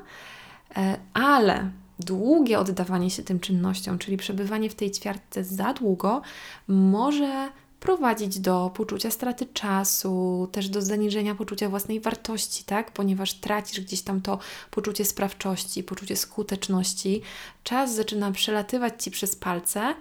e, 0.76 0.96
ale 1.14 1.70
długie 1.98 2.58
oddawanie 2.58 3.10
się 3.10 3.22
tym 3.22 3.40
czynnościom, 3.40 3.98
czyli 3.98 4.16
przebywanie 4.16 4.70
w 4.70 4.74
tej 4.74 4.90
ćwiartce 4.90 5.44
za 5.44 5.72
długo, 5.72 6.22
może 6.68 7.48
prowadzić 7.80 8.38
do 8.38 8.70
poczucia 8.74 9.10
straty 9.10 9.46
czasu, 9.46 10.48
też 10.52 10.68
do 10.68 10.82
zaniżenia 10.82 11.34
poczucia 11.34 11.68
własnej 11.68 12.00
wartości, 12.00 12.64
tak? 12.64 12.90
Ponieważ 12.90 13.34
tracisz 13.34 13.80
gdzieś 13.80 14.02
tam 14.02 14.20
to 14.20 14.38
poczucie 14.70 15.04
sprawczości, 15.04 15.82
poczucie 15.82 16.16
skuteczności. 16.16 17.22
Czas 17.64 17.94
zaczyna 17.94 18.32
przelatywać 18.32 19.04
ci 19.04 19.10
przez 19.10 19.36
palce. 19.36 19.94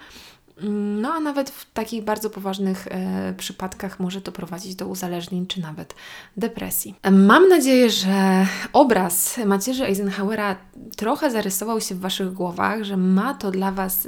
Mm, 0.62 1.02
no, 1.02 1.14
a 1.14 1.20
nawet 1.20 1.50
w 1.50 1.72
takich 1.72 2.04
bardzo 2.04 2.30
poważnych 2.30 2.88
e, 2.88 3.34
przypadkach 3.38 4.00
może 4.00 4.22
to 4.22 4.32
prowadzić 4.32 4.76
do 4.76 4.88
uzależnień 4.88 5.48
czy 5.48 5.62
nawet 5.62 5.96
depresji. 6.38 6.96
Mam 7.12 7.50
nadzieję, 7.50 7.90
że 7.90 8.46
obraz 8.74 9.38
macierzy 9.46 9.86
Eisenhowera 9.86 10.56
trochę 10.96 11.32
zarysował 11.32 11.82
się 11.82 11.96
w 11.96 12.00
Waszych 12.00 12.34
głowach, 12.34 12.84
że 12.84 12.98
ma 12.98 13.34
to 13.34 13.52
dla 13.52 13.72
Was 13.72 14.08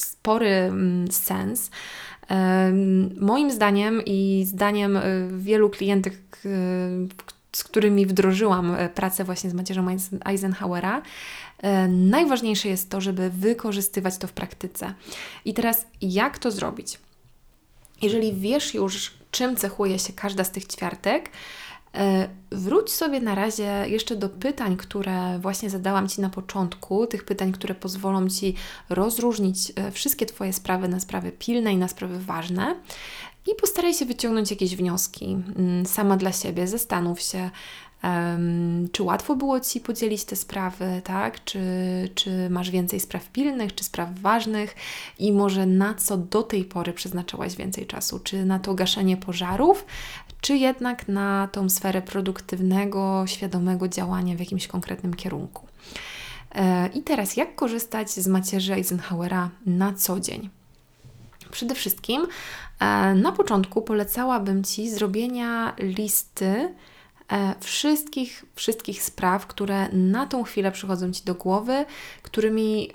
spory 0.00 0.48
mm, 0.48 1.12
sens. 1.12 1.70
Moim 3.20 3.50
zdaniem 3.50 4.02
i 4.06 4.44
zdaniem 4.46 4.96
e, 4.96 5.02
wielu 5.38 5.70
klientek, 5.70 6.14
e, 6.14 6.48
z 7.52 7.64
którymi 7.64 8.06
wdrożyłam 8.06 8.74
e, 8.74 8.88
pracę 8.88 9.24
właśnie 9.24 9.50
z 9.50 9.54
macierzą 9.54 9.86
Eisenhowera, 10.24 11.02
najważniejsze 11.88 12.68
jest 12.68 12.90
to, 12.90 13.00
żeby 13.00 13.30
wykorzystywać 13.30 14.18
to 14.18 14.26
w 14.26 14.32
praktyce. 14.32 14.94
I 15.44 15.54
teraz, 15.54 15.86
jak 16.00 16.38
to 16.38 16.50
zrobić? 16.50 16.98
Jeżeli 18.02 18.32
wiesz 18.32 18.74
już, 18.74 19.12
czym 19.30 19.56
cechuje 19.56 19.98
się 19.98 20.12
każda 20.12 20.44
z 20.44 20.50
tych 20.50 20.66
ćwiartek, 20.66 21.30
wróć 22.50 22.92
sobie 22.92 23.20
na 23.20 23.34
razie 23.34 23.84
jeszcze 23.86 24.16
do 24.16 24.28
pytań, 24.28 24.76
które 24.76 25.38
właśnie 25.38 25.70
zadałam 25.70 26.08
Ci 26.08 26.20
na 26.20 26.30
początku, 26.30 27.06
tych 27.06 27.24
pytań, 27.24 27.52
które 27.52 27.74
pozwolą 27.74 28.28
Ci 28.28 28.54
rozróżnić 28.88 29.72
e, 29.76 29.90
wszystkie 29.90 30.26
Twoje 30.26 30.52
sprawy 30.52 30.88
na 30.88 31.00
sprawy 31.00 31.32
pilne 31.32 31.72
i 31.72 31.76
na 31.76 31.88
sprawy 31.88 32.18
ważne. 32.18 32.76
I 33.46 33.54
postaraj 33.60 33.94
się 33.94 34.04
wyciągnąć 34.04 34.50
jakieś 34.50 34.76
wnioski 34.76 35.36
mm, 35.56 35.86
sama 35.86 36.16
dla 36.16 36.32
siebie. 36.32 36.66
Zastanów 36.68 37.20
się, 37.20 37.50
czy 38.92 39.02
łatwo 39.02 39.36
było 39.36 39.60
Ci 39.60 39.80
podzielić 39.80 40.24
te 40.24 40.36
sprawy, 40.36 41.00
tak? 41.04 41.44
Czy, 41.44 41.60
czy 42.14 42.50
masz 42.50 42.70
więcej 42.70 43.00
spraw 43.00 43.28
pilnych, 43.28 43.74
czy 43.74 43.84
spraw 43.84 44.18
ważnych 44.18 44.76
i 45.18 45.32
może 45.32 45.66
na 45.66 45.94
co 45.94 46.16
do 46.16 46.42
tej 46.42 46.64
pory 46.64 46.92
przeznaczałaś 46.92 47.56
więcej 47.56 47.86
czasu? 47.86 48.18
Czy 48.18 48.44
na 48.44 48.58
to 48.58 48.74
gaszenie 48.74 49.16
pożarów, 49.16 49.86
czy 50.42 50.56
jednak 50.56 51.08
na 51.08 51.48
tą 51.52 51.70
sferę 51.70 52.02
produktywnego, 52.02 53.24
świadomego 53.26 53.88
działania 53.88 54.36
w 54.36 54.40
jakimś 54.40 54.66
konkretnym 54.66 55.14
kierunku? 55.14 55.66
E, 56.54 56.88
I 56.88 57.02
teraz, 57.02 57.36
jak 57.36 57.54
korzystać 57.54 58.10
z 58.10 58.26
macierzy 58.26 58.74
Eisenhowera 58.74 59.50
na 59.66 59.92
co 59.92 60.20
dzień? 60.20 60.50
Przede 61.50 61.74
wszystkim 61.74 62.26
e, 62.80 63.14
na 63.14 63.32
początku 63.32 63.82
polecałabym 63.82 64.64
Ci 64.64 64.90
zrobienia 64.90 65.74
listy 65.78 66.74
E, 67.32 67.54
wszystkich, 67.60 68.44
wszystkich 68.54 69.02
spraw, 69.02 69.46
które 69.46 69.88
na 69.88 70.26
tą 70.26 70.42
chwilę 70.42 70.72
przychodzą 70.72 71.12
Ci 71.12 71.24
do 71.24 71.34
głowy, 71.34 71.84
którymi 72.22 72.90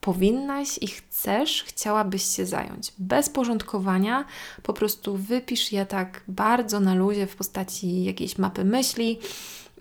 powinnaś 0.00 0.78
i 0.80 0.88
chcesz, 0.88 1.62
chciałabyś 1.62 2.22
się 2.22 2.46
zająć. 2.46 2.92
Bez 2.98 3.28
porządkowania, 3.28 4.24
po 4.62 4.72
prostu 4.72 5.16
wypisz 5.16 5.72
je 5.72 5.86
tak 5.86 6.22
bardzo 6.28 6.80
na 6.80 6.94
luzie 6.94 7.26
w 7.26 7.36
postaci 7.36 8.04
jakiejś 8.04 8.38
mapy 8.38 8.64
myśli, 8.64 9.18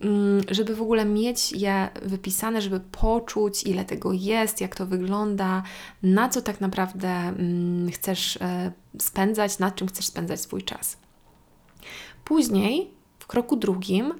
mm, 0.01 0.41
żeby 0.49 0.75
w 0.75 0.81
ogóle 0.81 1.05
mieć 1.05 1.51
je 1.51 1.89
wypisane, 2.01 2.61
żeby 2.61 2.79
poczuć, 2.79 3.63
ile 3.63 3.85
tego 3.85 4.13
jest, 4.13 4.61
jak 4.61 4.75
to 4.75 4.85
wygląda, 4.85 5.63
na 6.03 6.29
co 6.29 6.41
tak 6.41 6.61
naprawdę 6.61 7.09
mm, 7.09 7.91
chcesz 7.91 8.37
e, 8.37 8.71
spędzać, 8.99 9.59
na 9.59 9.71
czym 9.71 9.87
chcesz 9.87 10.05
spędzać 10.05 10.41
swój 10.41 10.63
czas. 10.63 10.97
Później 12.25 12.91
w 13.19 13.27
kroku 13.27 13.55
drugim 13.55 14.13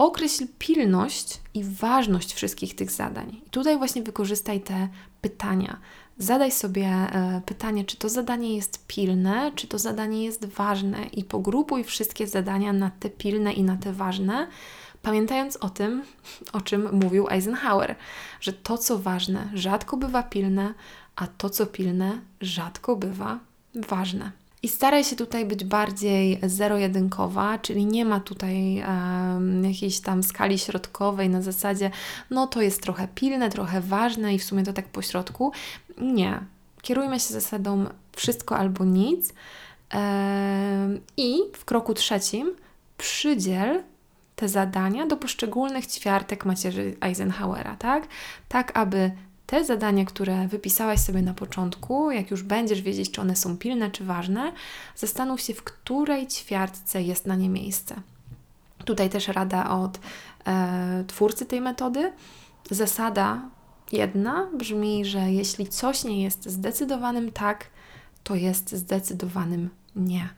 określ 0.00 0.46
pilność 0.58 1.40
i 1.54 1.64
ważność 1.64 2.34
wszystkich 2.34 2.74
tych 2.74 2.90
zadań. 2.90 3.42
I 3.46 3.50
tutaj 3.50 3.78
właśnie 3.78 4.02
wykorzystaj 4.02 4.60
te 4.60 4.88
pytania. 5.20 5.76
Zadaj 6.18 6.52
sobie 6.52 6.86
e, 6.86 7.42
pytanie, 7.46 7.84
czy 7.84 7.96
to 7.96 8.08
zadanie 8.08 8.56
jest 8.56 8.86
pilne, 8.86 9.52
czy 9.54 9.66
to 9.66 9.78
zadanie 9.78 10.24
jest 10.24 10.44
ważne, 10.44 11.06
i 11.06 11.24
pogrupuj 11.24 11.84
wszystkie 11.84 12.26
zadania 12.26 12.72
na 12.72 12.90
te 12.90 13.10
pilne 13.10 13.52
i 13.52 13.62
na 13.62 13.76
te 13.76 13.92
ważne, 13.92 14.46
pamiętając 15.02 15.56
o 15.56 15.70
tym, 15.70 16.02
o 16.52 16.60
czym 16.60 16.88
mówił 16.92 17.28
Eisenhower, 17.30 17.96
że 18.40 18.52
to, 18.52 18.78
co 18.78 18.98
ważne, 18.98 19.50
rzadko 19.54 19.96
bywa 19.96 20.22
pilne, 20.22 20.74
a 21.16 21.26
to, 21.26 21.50
co 21.50 21.66
pilne, 21.66 22.20
rzadko 22.40 22.96
bywa 22.96 23.38
ważne. 23.74 24.39
I 24.62 24.68
staraj 24.68 25.04
się 25.04 25.16
tutaj 25.16 25.46
być 25.46 25.64
bardziej 25.64 26.40
zero-jedynkowa, 26.42 27.58
czyli 27.58 27.86
nie 27.86 28.04
ma 28.04 28.20
tutaj 28.20 28.84
um, 28.88 29.64
jakiejś 29.64 30.00
tam 30.00 30.22
skali 30.22 30.58
środkowej 30.58 31.28
na 31.28 31.42
zasadzie, 31.42 31.90
no 32.30 32.46
to 32.46 32.62
jest 32.62 32.82
trochę 32.82 33.08
pilne, 33.14 33.50
trochę 33.50 33.80
ważne 33.80 34.34
i 34.34 34.38
w 34.38 34.44
sumie 34.44 34.62
to 34.62 34.72
tak 34.72 34.88
po 34.88 35.02
środku. 35.02 35.52
Nie. 35.98 36.40
Kierujmy 36.82 37.20
się 37.20 37.34
zasadą 37.34 37.86
wszystko 38.16 38.56
albo 38.56 38.84
nic. 38.84 39.32
Um, 39.94 41.00
I 41.16 41.38
w 41.54 41.64
kroku 41.64 41.94
trzecim 41.94 42.50
przydziel 42.98 43.82
te 44.36 44.48
zadania 44.48 45.06
do 45.06 45.16
poszczególnych 45.16 45.86
ćwiartek 45.86 46.44
macierzy 46.44 46.96
Eisenhowera, 47.00 47.76
tak? 47.76 48.08
Tak, 48.48 48.78
aby 48.78 49.10
te 49.50 49.64
zadania, 49.64 50.04
które 50.04 50.48
wypisałaś 50.48 51.00
sobie 51.00 51.22
na 51.22 51.34
początku, 51.34 52.10
jak 52.10 52.30
już 52.30 52.42
będziesz 52.42 52.82
wiedzieć, 52.82 53.10
czy 53.10 53.20
one 53.20 53.36
są 53.36 53.58
pilne, 53.58 53.90
czy 53.90 54.04
ważne, 54.04 54.52
zastanów 54.96 55.40
się, 55.40 55.54
w 55.54 55.62
której 55.62 56.26
ćwiartce 56.26 57.02
jest 57.02 57.26
na 57.26 57.34
nie 57.34 57.48
miejsce. 57.48 57.94
Tutaj 58.84 59.10
też 59.10 59.28
rada 59.28 59.70
od 59.70 59.98
e, 60.46 61.04
twórcy 61.06 61.46
tej 61.46 61.60
metody. 61.60 62.12
Zasada 62.70 63.42
jedna 63.92 64.48
brzmi, 64.54 65.04
że 65.04 65.18
jeśli 65.18 65.66
coś 65.66 66.04
nie 66.04 66.22
jest 66.22 66.48
zdecydowanym 66.48 67.32
tak, 67.32 67.66
to 68.24 68.34
jest 68.34 68.70
zdecydowanym 68.70 69.70
nie. 69.96 70.28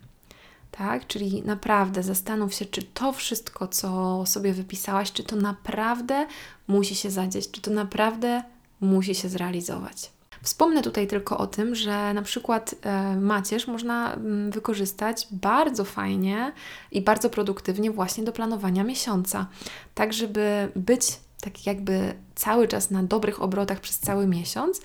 Tak? 0.70 1.06
Czyli 1.06 1.42
naprawdę 1.42 2.02
zastanów 2.02 2.54
się, 2.54 2.64
czy 2.64 2.82
to 2.82 3.12
wszystko, 3.12 3.68
co 3.68 4.22
sobie 4.26 4.52
wypisałaś, 4.52 5.12
czy 5.12 5.24
to 5.24 5.36
naprawdę 5.36 6.26
musi 6.68 6.94
się 6.94 7.10
zadzieć, 7.10 7.50
czy 7.50 7.60
to 7.60 7.70
naprawdę 7.70 8.42
musi 8.82 9.14
się 9.14 9.28
zrealizować. 9.28 10.10
Wspomnę 10.42 10.82
tutaj 10.82 11.06
tylko 11.06 11.38
o 11.38 11.46
tym, 11.46 11.74
że 11.74 12.14
na 12.14 12.22
przykład 12.22 12.74
e, 12.82 13.16
macierz 13.16 13.66
można 13.66 14.14
mm, 14.14 14.50
wykorzystać 14.50 15.26
bardzo 15.30 15.84
fajnie 15.84 16.52
i 16.90 17.00
bardzo 17.00 17.30
produktywnie 17.30 17.90
właśnie 17.90 18.24
do 18.24 18.32
planowania 18.32 18.84
miesiąca, 18.84 19.46
tak 19.94 20.12
żeby 20.12 20.68
być 20.76 21.06
tak 21.40 21.66
jakby 21.66 22.14
cały 22.34 22.68
czas 22.68 22.90
na 22.90 23.02
dobrych 23.02 23.42
obrotach 23.42 23.80
przez 23.80 23.98
cały 23.98 24.26
miesiąc 24.26 24.80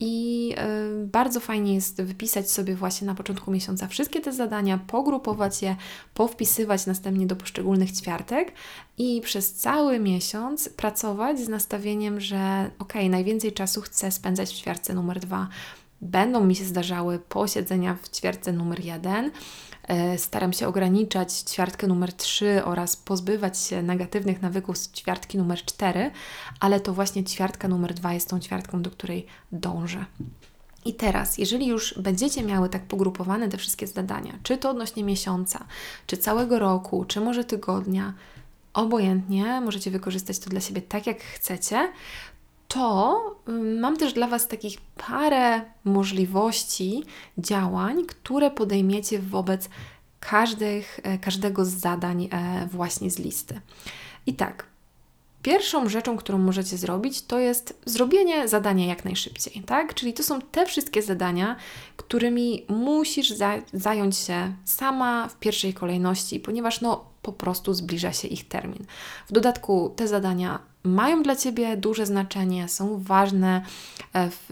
i 0.00 0.54
y, 1.02 1.06
bardzo 1.06 1.40
fajnie 1.40 1.74
jest 1.74 2.02
wypisać 2.02 2.50
sobie 2.50 2.74
właśnie 2.74 3.06
na 3.06 3.14
początku 3.14 3.50
miesiąca 3.50 3.86
wszystkie 3.86 4.20
te 4.20 4.32
zadania, 4.32 4.78
pogrupować 4.86 5.62
je, 5.62 5.76
powpisywać 6.14 6.86
następnie 6.86 7.26
do 7.26 7.36
poszczególnych 7.36 7.92
ćwiartek 7.92 8.52
i 8.98 9.20
przez 9.20 9.54
cały 9.54 9.98
miesiąc 9.98 10.68
pracować 10.68 11.40
z 11.40 11.48
nastawieniem, 11.48 12.20
że 12.20 12.70
ok, 12.78 12.94
najwięcej 13.10 13.52
czasu 13.52 13.80
chcę 13.80 14.10
spędzać 14.10 14.50
w 14.50 14.56
ćwiartce 14.56 14.94
numer 14.94 15.20
dwa. 15.20 15.48
Będą 16.02 16.44
mi 16.44 16.56
się 16.56 16.64
zdarzały 16.64 17.18
posiedzenia 17.18 17.96
w 18.02 18.08
ćwiartce 18.08 18.52
numer 18.52 18.84
jeden 18.84 19.30
E, 19.90 20.18
staram 20.18 20.52
się 20.52 20.68
ograniczać 20.68 21.32
ćwiartkę 21.32 21.86
numer 21.86 22.12
3 22.12 22.64
oraz 22.64 22.96
pozbywać 22.96 23.58
się 23.58 23.82
negatywnych 23.82 24.42
nawyków 24.42 24.78
z 24.78 24.92
ćwiartki 24.92 25.38
numer 25.38 25.64
4, 25.64 26.10
ale 26.60 26.80
to 26.80 26.92
właśnie 26.92 27.24
ćwiartka 27.24 27.68
numer 27.68 27.94
2 27.94 28.12
jest 28.12 28.28
tą 28.28 28.40
ćwiartką, 28.40 28.82
do 28.82 28.90
której 28.90 29.26
dążę. 29.52 30.04
I 30.84 30.94
teraz, 30.94 31.38
jeżeli 31.38 31.66
już 31.66 31.98
będziecie 31.98 32.42
miały 32.42 32.68
tak 32.68 32.82
pogrupowane 32.82 33.48
te 33.48 33.56
wszystkie 33.56 33.86
zadania, 33.86 34.38
czy 34.42 34.58
to 34.58 34.70
odnośnie 34.70 35.04
miesiąca, 35.04 35.64
czy 36.06 36.16
całego 36.16 36.58
roku, 36.58 37.04
czy 37.04 37.20
może 37.20 37.44
tygodnia, 37.44 38.14
obojętnie, 38.74 39.60
możecie 39.60 39.90
wykorzystać 39.90 40.38
to 40.38 40.50
dla 40.50 40.60
siebie 40.60 40.82
tak, 40.82 41.06
jak 41.06 41.20
chcecie, 41.22 41.92
to 42.70 43.20
mam 43.80 43.96
też 43.96 44.12
dla 44.12 44.26
Was 44.26 44.48
takich 44.48 44.80
parę 44.80 45.60
możliwości 45.84 47.02
działań, 47.38 48.06
które 48.06 48.50
podejmiecie 48.50 49.18
wobec 49.18 49.68
każdych, 50.20 51.00
e, 51.02 51.18
każdego 51.18 51.64
z 51.64 51.68
zadań 51.68 52.28
e, 52.32 52.68
właśnie 52.72 53.10
z 53.10 53.18
listy. 53.18 53.60
I 54.26 54.34
tak, 54.34 54.70
Pierwszą 55.42 55.88
rzeczą, 55.88 56.16
którą 56.16 56.38
możecie 56.38 56.76
zrobić, 56.76 57.22
to 57.22 57.38
jest 57.38 57.80
zrobienie 57.84 58.48
zadania 58.48 58.86
jak 58.86 59.04
najszybciej, 59.04 59.62
tak? 59.62 59.94
Czyli 59.94 60.12
to 60.12 60.22
są 60.22 60.40
te 60.40 60.66
wszystkie 60.66 61.02
zadania, 61.02 61.56
którymi 61.96 62.64
musisz 62.68 63.30
za 63.30 63.52
zająć 63.72 64.16
się 64.16 64.52
sama 64.64 65.28
w 65.28 65.38
pierwszej 65.38 65.74
kolejności, 65.74 66.40
ponieważ 66.40 66.80
no 66.80 67.04
po 67.22 67.32
prostu 67.32 67.74
zbliża 67.74 68.12
się 68.12 68.28
ich 68.28 68.48
termin. 68.48 68.86
W 69.28 69.32
dodatku 69.32 69.92
te 69.96 70.08
zadania 70.08 70.69
mają 70.84 71.22
dla 71.22 71.36
Ciebie 71.36 71.76
duże 71.76 72.06
znaczenie, 72.06 72.68
są 72.68 73.02
ważne 73.02 73.62
e, 74.12 74.30
w, 74.30 74.46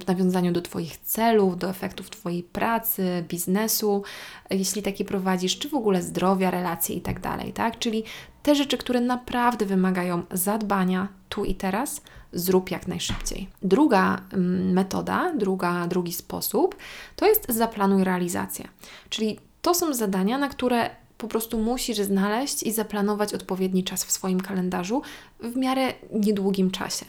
w, 0.00 0.06
nawiązaniu 0.08 0.52
do 0.52 0.62
Twoich 0.62 0.98
celów, 0.98 1.58
do 1.58 1.70
efektów 1.70 2.10
Twojej 2.10 2.42
pracy, 2.42 3.24
biznesu, 3.28 4.02
jeśli 4.50 4.82
taki 4.82 5.04
prowadzisz, 5.04 5.58
czy 5.58 5.68
w 5.68 5.74
ogóle 5.74 6.02
zdrowia, 6.02 6.50
relacji 6.50 6.94
itd. 6.94 7.20
Tak, 7.20 7.52
tak? 7.54 7.78
Czyli 7.78 8.04
te 8.42 8.54
rzeczy, 8.54 8.78
które 8.78 9.00
naprawdę 9.00 9.66
wymagają 9.66 10.22
zadbania 10.32 11.08
tu 11.28 11.44
i 11.44 11.54
teraz, 11.54 12.00
zrób 12.32 12.70
jak 12.70 12.88
najszybciej. 12.88 13.48
Druga 13.62 14.20
mm, 14.32 14.72
metoda, 14.72 15.32
druga, 15.36 15.86
drugi 15.86 16.12
sposób 16.12 16.76
to 17.16 17.26
jest 17.26 17.52
zaplanuj 17.52 18.04
realizację. 18.04 18.68
Czyli 19.08 19.38
to 19.62 19.74
są 19.74 19.94
zadania, 19.94 20.38
na 20.38 20.48
które 20.48 20.90
po 21.20 21.28
prostu 21.28 21.58
musisz 21.58 21.98
znaleźć 21.98 22.62
i 22.62 22.72
zaplanować 22.72 23.34
odpowiedni 23.34 23.84
czas 23.84 24.04
w 24.04 24.12
swoim 24.12 24.40
kalendarzu 24.40 25.02
w 25.40 25.56
miarę 25.56 25.92
niedługim 26.12 26.70
czasie. 26.70 27.06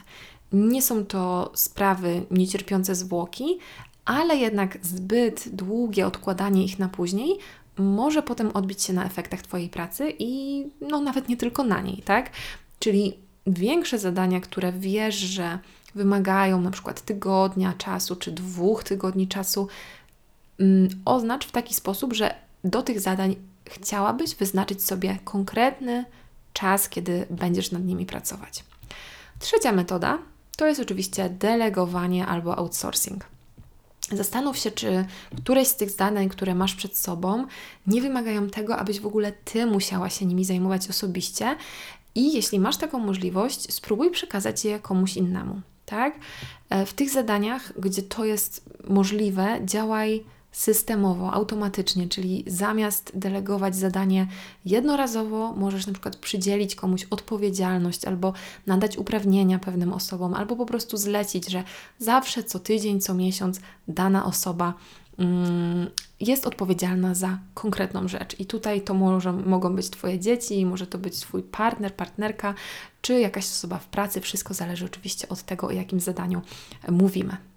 Nie 0.54 0.82
są 0.82 1.06
to 1.06 1.52
sprawy 1.56 2.22
niecierpiące 2.32 2.96
zwłoki, 2.96 3.60
ale 4.06 4.36
jednak 4.36 4.78
zbyt 4.82 5.50
długie 5.50 6.08
odkładanie 6.08 6.64
ich 6.66 6.80
na 6.80 6.90
później 6.90 7.38
może 7.78 8.24
potem 8.24 8.52
odbić 8.54 8.84
się 8.84 8.94
na 8.94 9.06
efektach 9.06 9.42
Twojej 9.42 9.70
pracy 9.70 10.14
i 10.20 10.64
no 10.82 11.02
nawet 11.02 11.30
nie 11.30 11.38
tylko 11.38 11.64
na 11.64 11.82
niej, 11.82 12.02
tak? 12.06 12.30
Czyli 12.80 13.14
większe 13.48 14.00
zadania, 14.00 14.42
które 14.42 14.72
wiesz, 14.72 15.16
że 15.16 15.60
wymagają 15.96 16.62
na 16.62 16.72
przykład 16.72 17.02
tygodnia 17.02 17.74
czasu 17.78 18.16
czy 18.16 18.32
dwóch 18.32 18.84
tygodni 18.84 19.28
czasu, 19.28 19.68
mm, 20.60 20.90
oznacz 21.06 21.48
w 21.48 21.52
taki 21.52 21.74
sposób, 21.74 22.14
że 22.14 22.36
do 22.64 22.82
tych 22.82 23.00
zadań 23.00 23.36
chciałabyś 23.66 24.36
wyznaczyć 24.36 24.84
sobie 24.84 25.20
konkretny 25.24 26.06
czas, 26.54 26.90
kiedy 26.90 27.26
będziesz 27.30 27.72
nad 27.72 27.86
nimi 27.86 28.06
pracować. 28.06 28.64
Trzecia 29.40 29.72
metoda 29.72 30.18
to 30.58 30.68
jest 30.68 30.82
oczywiście 30.82 31.30
delegowanie 31.30 32.26
albo 32.26 32.58
outsourcing. 32.58 33.26
Zastanów 34.12 34.58
się, 34.58 34.72
czy 34.72 35.06
któreś 35.38 35.68
z 35.68 35.76
tych 35.76 35.90
zadań, 35.90 36.30
które 36.30 36.56
masz 36.56 36.76
przed 36.76 36.98
sobą, 36.98 37.46
nie 37.88 38.02
wymagają 38.02 38.50
tego, 38.50 38.78
abyś 38.78 39.00
w 39.00 39.06
ogóle 39.06 39.32
ty 39.32 39.66
musiała 39.66 40.10
się 40.10 40.26
nimi 40.26 40.46
zajmować 40.46 40.90
osobiście. 40.90 41.56
I 42.16 42.34
jeśli 42.34 42.60
masz 42.60 42.78
taką 42.78 43.00
możliwość, 43.00 43.74
spróbuj 43.74 44.12
przekazać 44.12 44.66
je 44.66 44.80
komuś 44.80 45.18
innemu. 45.18 45.62
Tak? 45.86 46.14
E, 46.70 46.86
w 46.86 46.94
tych 46.94 47.10
zadaniach, 47.10 47.74
gdzie 47.80 48.04
to 48.04 48.26
jest 48.26 48.70
możliwe, 48.88 49.60
działaj 49.66 50.24
systemowo, 50.52 51.34
automatycznie, 51.34 52.08
czyli 52.08 52.44
zamiast 52.48 53.12
delegować 53.16 53.76
zadanie 53.76 54.28
jednorazowo, 54.66 55.54
możesz 55.54 55.88
na 55.88 55.94
przykład 55.94 56.16
przydzielić 56.16 56.76
komuś 56.76 57.08
odpowiedzialność 57.10 58.06
albo 58.06 58.34
nadać 58.68 58.98
uprawnienia 58.98 59.60
pewnym 59.60 59.94
osobom, 59.94 60.34
albo 60.34 60.56
po 60.56 60.66
prostu 60.66 60.98
zlecić, 60.98 61.50
że 61.50 61.64
zawsze 62.00 62.44
co 62.44 62.60
tydzień, 62.60 63.02
co 63.02 63.14
miesiąc 63.14 63.60
dana 63.88 64.26
osoba 64.26 64.74
mm, 65.18 65.88
jest 66.20 66.48
odpowiedzialna 66.48 67.16
za 67.16 67.38
konkretną 67.54 68.08
rzecz. 68.08 68.40
I 68.40 68.46
tutaj 68.46 68.82
to 68.82 68.94
może, 68.94 69.34
mogą 69.34 69.76
być 69.76 69.90
Twoje 69.90 70.20
dzieci, 70.20 70.66
może 70.66 70.88
to 70.88 70.98
być 70.98 71.20
Twój 71.20 71.44
partner, 71.44 71.96
partnerka, 71.96 72.54
czy 73.02 73.20
jakaś 73.20 73.46
osoba 73.46 73.78
w 73.78 73.88
pracy. 73.88 74.22
Wszystko 74.22 74.54
zależy 74.54 74.86
oczywiście 74.86 75.30
od 75.30 75.44
tego, 75.44 75.68
o 75.68 75.72
jakim 75.72 76.00
zadaniu 76.00 76.42
mówimy. 76.90 77.51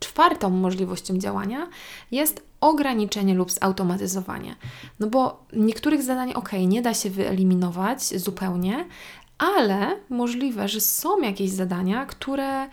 Czwartą 0.00 0.50
możliwością 0.50 1.18
działania 1.18 1.68
jest 2.10 2.42
ograniczenie 2.60 3.34
lub 3.34 3.50
zautomatyzowanie. 3.50 4.56
No 5.00 5.06
bo 5.06 5.44
niektórych 5.52 6.02
zadań, 6.02 6.32
ok, 6.34 6.50
nie 6.66 6.82
da 6.82 6.94
się 6.94 7.10
wyeliminować 7.10 8.02
zupełnie, 8.20 8.86
ale 9.38 9.96
możliwe, 10.08 10.68
że 10.68 10.80
są 10.80 11.20
jakieś 11.20 11.50
zadania, 11.50 12.06
które 12.06 12.68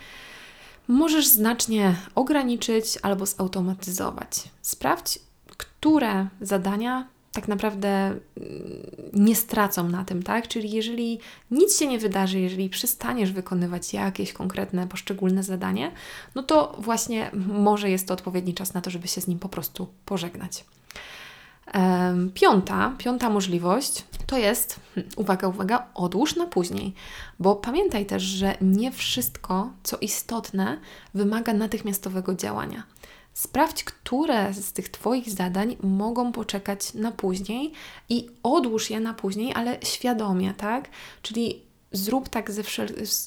możesz 0.88 1.27
znacznie 1.27 1.95
ograniczyć 2.15 2.99
albo 3.01 3.25
zautomatyzować. 3.25 4.43
Sprawdź, 4.62 5.19
które 5.57 6.27
zadania 6.41 7.07
tak 7.33 7.47
naprawdę 7.47 7.89
mm, 7.89 8.19
nie 9.13 9.35
stracą 9.35 9.89
na 9.89 10.05
tym, 10.05 10.23
tak? 10.23 10.47
Czyli 10.47 10.71
jeżeli 10.71 11.19
nic 11.51 11.79
się 11.79 11.87
nie 11.87 11.99
wydarzy, 11.99 12.39
jeżeli 12.39 12.69
przestaniesz 12.69 13.31
wykonywać 13.31 13.93
jakieś 13.93 14.33
konkretne, 14.33 14.87
poszczególne 14.87 15.43
zadanie, 15.43 15.91
no 16.35 16.43
to 16.43 16.75
właśnie 16.79 17.31
może 17.47 17.89
jest 17.89 18.07
to 18.07 18.13
odpowiedni 18.13 18.53
czas 18.53 18.73
na 18.73 18.81
to, 18.81 18.89
żeby 18.89 19.07
się 19.07 19.21
z 19.21 19.27
nim 19.27 19.39
po 19.39 19.49
prostu 19.49 19.87
pożegnać. 20.05 20.65
Piąta, 22.33 22.95
piąta 22.97 23.29
możliwość 23.29 24.03
to 24.25 24.37
jest, 24.37 24.79
hm, 24.95 25.07
uwaga, 25.15 25.47
uwaga, 25.47 25.87
odłóż 25.93 26.35
na 26.35 26.47
później, 26.47 26.93
bo 27.39 27.55
pamiętaj 27.55 28.05
też, 28.05 28.23
że 28.23 28.57
nie 28.61 28.91
wszystko, 28.91 29.69
co 29.83 29.97
istotne, 29.97 30.77
wymaga 31.13 31.53
natychmiastowego 31.53 32.35
działania. 32.35 32.83
Sprawdź, 33.33 33.83
które 33.83 34.53
z 34.53 34.73
tych 34.73 34.89
Twoich 34.89 35.29
zadań 35.29 35.77
mogą 35.83 36.31
poczekać 36.31 36.93
na 36.93 37.11
później 37.11 37.71
i 38.09 38.29
odłóż 38.43 38.89
je 38.89 38.99
na 38.99 39.13
później, 39.13 39.53
ale 39.55 39.77
świadomie, 39.83 40.53
tak? 40.53 40.89
Czyli 41.21 41.61
zrób 41.93 42.29
tak 42.29 42.51
ze, 42.51 42.63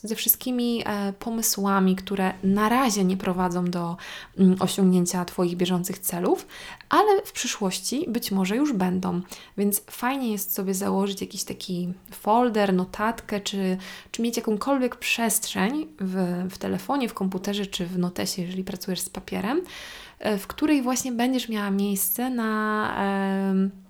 ze 0.03 0.15
wszystkimi 0.15 0.83
e, 0.87 1.13
pomysłami, 1.13 1.97
które 1.97 2.33
na 2.43 2.69
razie 2.69 3.05
nie 3.05 3.17
prowadzą 3.17 3.65
do 3.65 3.97
mm, 4.39 4.57
osiągnięcia 4.61 5.25
Twoich 5.25 5.57
bieżących 5.57 5.99
celów, 5.99 6.47
ale 6.89 7.23
w 7.23 7.33
przyszłości 7.33 8.05
być 8.09 8.33
może 8.33 8.57
już 8.57 8.73
będą. 8.73 9.21
Więc 9.59 9.83
fajnie 9.91 10.33
jest 10.33 10.55
sobie 10.55 10.75
założyć 10.75 11.21
jakiś 11.21 11.45
taki 11.45 11.93
folder, 12.11 12.75
notatkę, 12.75 13.41
czy, 13.41 13.77
czy 14.11 14.23
mieć 14.23 14.37
jakąkolwiek 14.37 14.97
przestrzeń 14.97 15.87
w, 16.01 16.47
w 16.51 16.59
telefonie, 16.59 17.09
w 17.09 17.15
komputerze, 17.15 17.67
czy 17.67 17.87
w 17.87 17.99
notesie, 17.99 18.43
jeżeli 18.43 18.65
pracujesz 18.65 19.01
z 19.01 19.11
papierem, 19.11 19.63
e, 20.19 20.39
w 20.39 20.47
której 20.47 20.83
właśnie 20.83 21.13
będziesz 21.13 21.49
miała 21.49 21.71
miejsce 21.71 22.31
na. 22.31 22.95
E, 22.99 23.86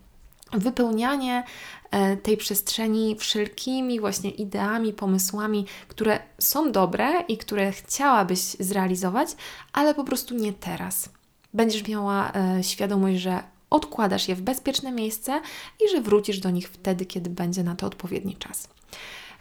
wypełnianie 0.58 1.44
e, 1.90 2.16
tej 2.16 2.36
przestrzeni 2.36 3.16
wszelkimi 3.18 4.00
właśnie 4.00 4.30
ideami, 4.30 4.92
pomysłami, 4.92 5.66
które 5.88 6.18
są 6.38 6.72
dobre 6.72 7.20
i 7.28 7.38
które 7.38 7.72
chciałabyś 7.72 8.40
zrealizować, 8.40 9.28
ale 9.72 9.94
po 9.94 10.04
prostu 10.04 10.34
nie 10.34 10.52
teraz. 10.52 11.08
Będziesz 11.54 11.88
miała 11.88 12.32
e, 12.32 12.64
świadomość, 12.64 13.20
że 13.20 13.42
odkładasz 13.70 14.28
je 14.28 14.34
w 14.34 14.42
bezpieczne 14.42 14.92
miejsce 14.92 15.40
i 15.84 15.90
że 15.90 16.00
wrócisz 16.00 16.38
do 16.38 16.50
nich 16.50 16.68
wtedy, 16.68 17.06
kiedy 17.06 17.30
będzie 17.30 17.64
na 17.64 17.76
to 17.76 17.86
odpowiedni 17.86 18.36
czas. 18.36 18.68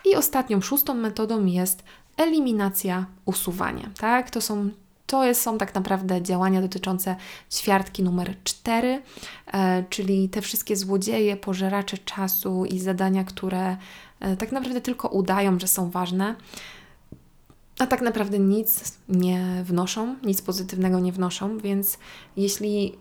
I 0.05 0.15
ostatnią, 0.15 0.61
szóstą 0.61 0.93
metodą 0.93 1.45
jest 1.45 1.83
eliminacja, 2.17 3.05
usuwanie. 3.25 3.89
Tak? 3.97 4.29
To 4.29 4.41
są 4.41 4.69
to 5.15 5.25
jest, 5.25 5.41
są 5.41 5.57
tak 5.57 5.75
naprawdę 5.75 6.21
działania 6.21 6.61
dotyczące 6.61 7.15
ćwiartki 7.51 8.03
numer 8.03 8.35
4, 8.43 9.01
e, 9.53 9.83
czyli 9.89 10.29
te 10.29 10.41
wszystkie 10.41 10.75
złodzieje, 10.75 11.37
pożeracze 11.37 11.97
czasu 11.97 12.65
i 12.65 12.79
zadania, 12.79 13.23
które 13.23 13.77
e, 14.19 14.37
tak 14.37 14.51
naprawdę 14.51 14.81
tylko 14.81 15.07
udają, 15.07 15.59
że 15.59 15.67
są 15.67 15.89
ważne, 15.89 16.35
a 17.79 17.87
tak 17.87 18.01
naprawdę 18.01 18.39
nic 18.39 18.97
nie 19.09 19.63
wnoszą, 19.63 20.15
nic 20.23 20.41
pozytywnego 20.41 20.99
nie 20.99 21.11
wnoszą, 21.11 21.57
więc 21.57 21.97
jeśli 22.37 22.97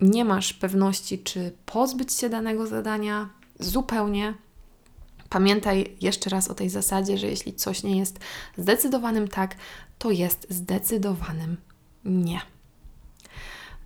nie 0.00 0.24
masz 0.24 0.52
pewności, 0.52 1.18
czy 1.18 1.52
pozbyć 1.66 2.12
się 2.12 2.28
danego 2.28 2.66
zadania 2.66 3.28
zupełnie, 3.58 4.34
Pamiętaj 5.34 5.96
jeszcze 6.00 6.30
raz 6.30 6.48
o 6.48 6.54
tej 6.54 6.70
zasadzie, 6.70 7.18
że 7.18 7.26
jeśli 7.26 7.54
coś 7.54 7.82
nie 7.82 7.98
jest 7.98 8.18
zdecydowanym 8.56 9.28
tak, 9.28 9.54
to 9.98 10.10
jest 10.10 10.46
zdecydowanym 10.50 11.56
nie. 12.04 12.40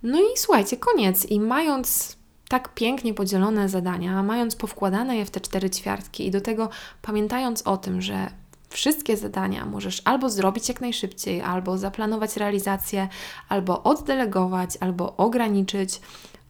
No 0.03 0.19
i 0.19 0.37
słuchajcie, 0.37 0.77
koniec. 0.77 1.25
I 1.25 1.39
mając 1.39 2.17
tak 2.49 2.73
pięknie 2.73 3.13
podzielone 3.13 3.69
zadania, 3.69 4.23
mając 4.23 4.55
powkładane 4.55 5.17
je 5.17 5.25
w 5.25 5.31
te 5.31 5.41
cztery 5.41 5.69
ćwiartki 5.69 6.27
i 6.27 6.31
do 6.31 6.41
tego 6.41 6.69
pamiętając 7.01 7.61
o 7.61 7.77
tym, 7.77 8.01
że 8.01 8.31
wszystkie 8.69 9.17
zadania 9.17 9.65
możesz 9.65 10.01
albo 10.05 10.29
zrobić 10.29 10.69
jak 10.69 10.81
najszybciej, 10.81 11.41
albo 11.41 11.77
zaplanować 11.77 12.37
realizację, 12.37 13.07
albo 13.49 13.83
oddelegować, 13.83 14.77
albo 14.79 15.15
ograniczyć, 15.15 16.01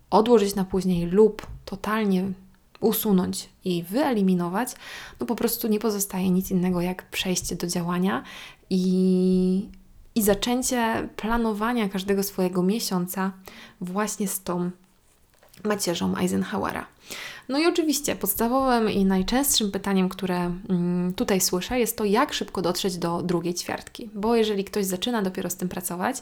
odłożyć 0.09 0.55
na 0.55 0.65
później 0.65 1.05
lub 1.05 1.47
totalnie 1.65 2.31
usunąć 2.79 3.49
i 3.65 3.83
wyeliminować, 3.83 4.69
no 5.19 5.25
po 5.25 5.35
prostu 5.35 5.67
nie 5.67 5.79
pozostaje 5.79 6.29
nic 6.29 6.51
innego 6.51 6.81
jak 6.81 7.09
przejście 7.09 7.55
do 7.55 7.67
działania 7.67 8.23
i, 8.69 9.69
i 10.15 10.21
zaczęcie 10.21 11.09
planowania 11.15 11.89
każdego 11.89 12.23
swojego 12.23 12.63
miesiąca 12.63 13.31
właśnie 13.81 14.27
z 14.27 14.43
tą 14.43 14.71
macierzą 15.63 16.17
Eisenhowera. 16.17 16.85
No 17.49 17.59
i 17.59 17.67
oczywiście 17.67 18.15
podstawowym 18.15 18.89
i 18.89 19.05
najczęstszym 19.05 19.71
pytaniem, 19.71 20.09
które 20.09 20.51
mm, 20.69 21.13
tutaj 21.13 21.41
słyszę, 21.41 21.79
jest 21.79 21.97
to, 21.97 22.05
jak 22.05 22.33
szybko 22.33 22.61
dotrzeć 22.61 22.97
do 22.97 23.21
drugiej 23.21 23.53
ćwiartki. 23.53 24.09
Bo 24.13 24.35
jeżeli 24.35 24.63
ktoś 24.63 24.85
zaczyna 24.85 25.21
dopiero 25.21 25.49
z 25.49 25.55
tym 25.55 25.69
pracować, 25.69 26.17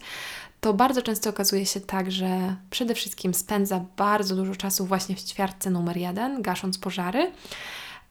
to 0.61 0.73
bardzo 0.73 1.01
często 1.01 1.29
okazuje 1.29 1.65
się 1.65 1.79
tak, 1.79 2.11
że 2.11 2.55
przede 2.69 2.95
wszystkim 2.95 3.33
spędza 3.33 3.85
bardzo 3.97 4.35
dużo 4.35 4.55
czasu 4.55 4.85
właśnie 4.85 5.15
w 5.15 5.23
ćwiartce 5.23 5.69
numer 5.69 5.97
jeden, 5.97 6.41
gasząc 6.41 6.77
pożary, 6.77 7.31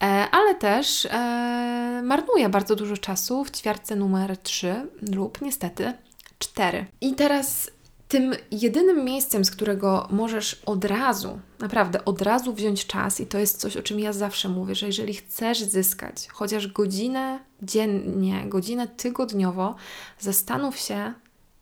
e, 0.02 0.06
ale 0.30 0.54
też 0.54 1.06
e, 1.06 2.02
marnuje 2.04 2.48
bardzo 2.48 2.76
dużo 2.76 2.96
czasu 2.96 3.44
w 3.44 3.50
ćwiartce 3.50 3.96
numer 3.96 4.37
3 4.37 4.87
lub 5.14 5.42
niestety 5.42 5.92
4. 6.38 6.87
I 7.00 7.14
teraz 7.14 7.70
tym 8.09 8.35
jedynym 8.50 9.04
miejscem, 9.04 9.44
z 9.44 9.50
którego 9.50 10.09
możesz 10.11 10.62
od 10.66 10.85
razu, 10.85 11.38
naprawdę 11.59 12.04
od 12.04 12.22
razu 12.22 12.52
wziąć 12.52 12.87
czas, 12.87 13.20
i 13.20 13.26
to 13.26 13.38
jest 13.38 13.61
coś, 13.61 13.76
o 13.76 13.82
czym 13.82 14.00
ja 14.00 14.12
zawsze 14.12 14.48
mówię, 14.48 14.74
że 14.74 14.87
jeżeli 14.87 15.14
chcesz 15.14 15.62
zyskać 15.62 16.28
chociaż 16.32 16.66
godzinę 16.66 17.38
dziennie, 17.62 18.44
godzinę 18.48 18.88
tygodniowo, 18.88 19.74
zastanów 20.18 20.76
się, 20.76 21.12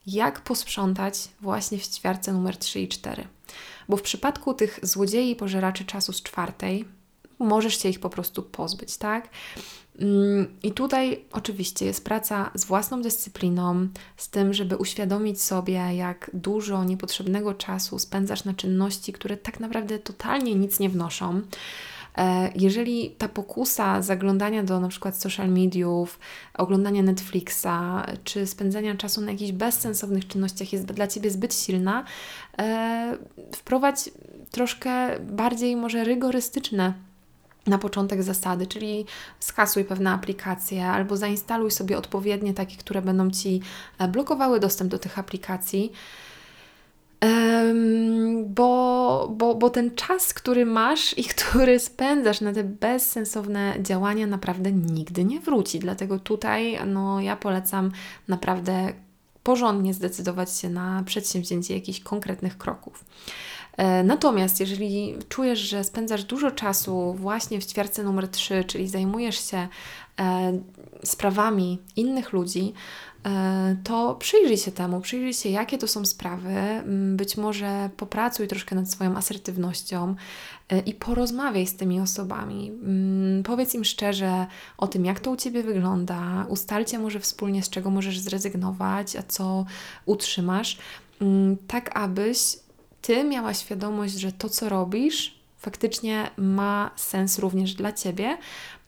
jak 0.07 0.41
posprzątać 0.41 1.29
właśnie 1.41 1.79
w 1.79 1.89
ćwiarce 1.89 2.33
numer 2.33 2.57
3 2.57 2.81
i 2.81 2.89
4. 2.89 3.29
Bo 3.89 3.97
w 3.97 4.03
przypadku 4.03 4.55
tych 4.55 4.81
złodziei 4.83 5.37
pożeraczy 5.37 5.85
czasu 5.85 6.13
z 6.13 6.23
czwartej, 6.23 6.85
możesz 7.39 7.79
się 7.83 7.89
ich 7.89 8.01
po 8.01 8.11
prostu 8.11 8.43
pozbyć, 8.43 8.97
tak? 8.97 9.29
Mm, 9.99 10.47
I 10.63 10.73
tutaj 10.73 11.25
oczywiście 11.33 11.87
jest 11.87 12.05
praca 12.05 12.51
z 12.55 12.65
własną 12.65 13.03
dyscypliną, 13.03 13.89
z 14.17 14.31
tym, 14.31 14.53
żeby 14.53 14.77
uświadomić 14.77 15.43
sobie, 15.43 15.75
jak 15.97 16.31
dużo 16.35 16.85
niepotrzebnego 16.85 17.55
czasu 17.55 17.99
spędzasz 17.99 18.45
na 18.45 18.55
czynności, 18.55 19.13
które 19.13 19.37
tak 19.37 19.61
naprawdę 19.61 19.99
totalnie 19.99 20.55
nic 20.55 20.81
nie 20.81 20.89
wnoszą. 20.89 21.41
E, 22.19 22.51
jeżeli 22.55 23.11
ta 23.11 23.29
pokusa 23.29 24.03
zaglądania 24.03 24.63
do 24.63 24.81
na 24.81 24.89
przykład 24.89 25.17
social 25.17 25.49
mediów, 25.49 26.19
oglądania 26.55 27.03
Netflixa, 27.03 27.67
czy 28.25 28.47
spędzania 28.47 28.95
czasu 28.95 29.21
na 29.21 29.33
jakichś 29.33 29.53
bezsensownych 29.53 30.29
czynnościach 30.29 30.73
jest 30.73 30.85
dla 30.85 31.07
Ciebie 31.07 31.31
zbyt 31.31 31.55
silna, 31.55 32.05
e, 32.59 33.17
wprowadź 33.57 34.11
troszkę 34.51 35.21
bardziej 35.21 35.77
może 35.77 36.05
rygorystyczne 36.05 36.95
na 37.67 37.79
początek 37.79 38.23
zasady, 38.23 38.67
czyli 38.67 39.07
skasuj 39.41 39.85
pewne 39.85 40.11
aplikacje 40.11 40.87
albo 40.87 41.17
zainstaluj 41.17 41.71
sobie 41.71 41.99
odpowiednie 41.99 42.55
takie, 42.55 42.77
które 42.77 43.03
będą 43.03 43.31
Ci 43.31 43.61
e, 43.99 44.09
blokowały 44.09 44.61
dostęp 44.61 44.91
do 44.91 44.99
tych 44.99 45.19
aplikacji. 45.19 45.93
Bo, 48.47 49.29
bo, 49.37 49.55
bo 49.55 49.71
ten 49.71 49.95
czas, 49.95 50.35
który 50.35 50.67
masz 50.67 51.19
i 51.19 51.25
który 51.25 51.81
spędzasz 51.81 52.41
na 52.41 52.53
te 52.53 52.65
bezsensowne 52.65 53.75
działania, 53.83 54.27
naprawdę 54.27 54.73
nigdy 54.73 55.25
nie 55.25 55.41
wróci. 55.41 55.79
Dlatego 55.79 56.19
tutaj 56.19 56.79
no, 56.87 57.21
ja 57.21 57.37
polecam 57.37 57.91
naprawdę 58.29 58.93
porządnie 59.43 59.95
zdecydować 59.95 60.57
się 60.57 60.71
na 60.71 61.03
przedsięwzięcie 61.07 61.75
jakichś 61.75 62.01
konkretnych 62.01 62.59
kroków. 62.59 63.05
E, 63.77 64.05
natomiast 64.05 64.61
jeżeli 64.61 65.15
czujesz, 65.29 65.59
że 65.59 65.85
spędzasz 65.85 66.25
dużo 66.25 66.51
czasu 66.51 67.15
właśnie 67.15 67.61
w 67.61 67.67
ćwiarce 67.67 68.03
numer 68.03 68.29
3, 68.29 68.65
czyli 68.65 68.89
zajmujesz 68.89 69.51
się 69.51 69.69
sprawami 71.05 71.79
innych 71.97 72.33
ludzi, 72.33 72.73
e, 73.27 73.77
to 73.85 74.15
przyjrzyj 74.15 74.57
się 74.57 74.73
temu, 74.73 75.01
przyjrzyj 75.01 75.35
się, 75.35 75.49
jakie 75.49 75.79
to 75.79 75.89
są 75.89 76.05
sprawy. 76.05 76.49
Mm, 76.49 77.17
być 77.17 77.37
może 77.37 77.91
popracuj 77.97 78.49
troszkę 78.49 78.77
nad 78.77 78.91
swoją 78.91 79.17
asertywnością 79.17 80.15
i 80.87 80.95
porozmawiaj 80.95 81.67
z 81.67 81.77
tymi 81.77 82.01
osobami. 82.01 82.69
Mm, 82.69 83.43
powiedz 83.43 83.75
im 83.75 83.85
szczerze 83.85 84.47
o 84.79 84.87
tym, 84.87 85.05
jak 85.05 85.21
to 85.21 85.31
u 85.31 85.37
ciebie 85.37 85.63
wygląda. 85.63 86.47
Ustalcie 86.49 86.99
może 86.99 87.21
wspólnie, 87.21 87.63
z 87.63 87.71
czego 87.71 87.91
możesz 87.91 88.19
zrezygnować, 88.19 89.17
a 89.17 89.23
co 89.23 89.67
utrzymasz, 90.07 90.79
mm, 91.21 91.57
tak 91.67 91.97
abyś 91.97 92.39
ty 93.03 93.25
miała 93.25 93.55
świadomość, 93.55 94.15
że 94.15 94.33
to, 94.33 94.49
co 94.49 94.69
robisz, 94.69 95.44
faktycznie 95.65 96.31
ma 96.37 96.91
sens 96.97 97.39
również 97.39 97.75
dla 97.75 97.93
ciebie, 97.93 98.39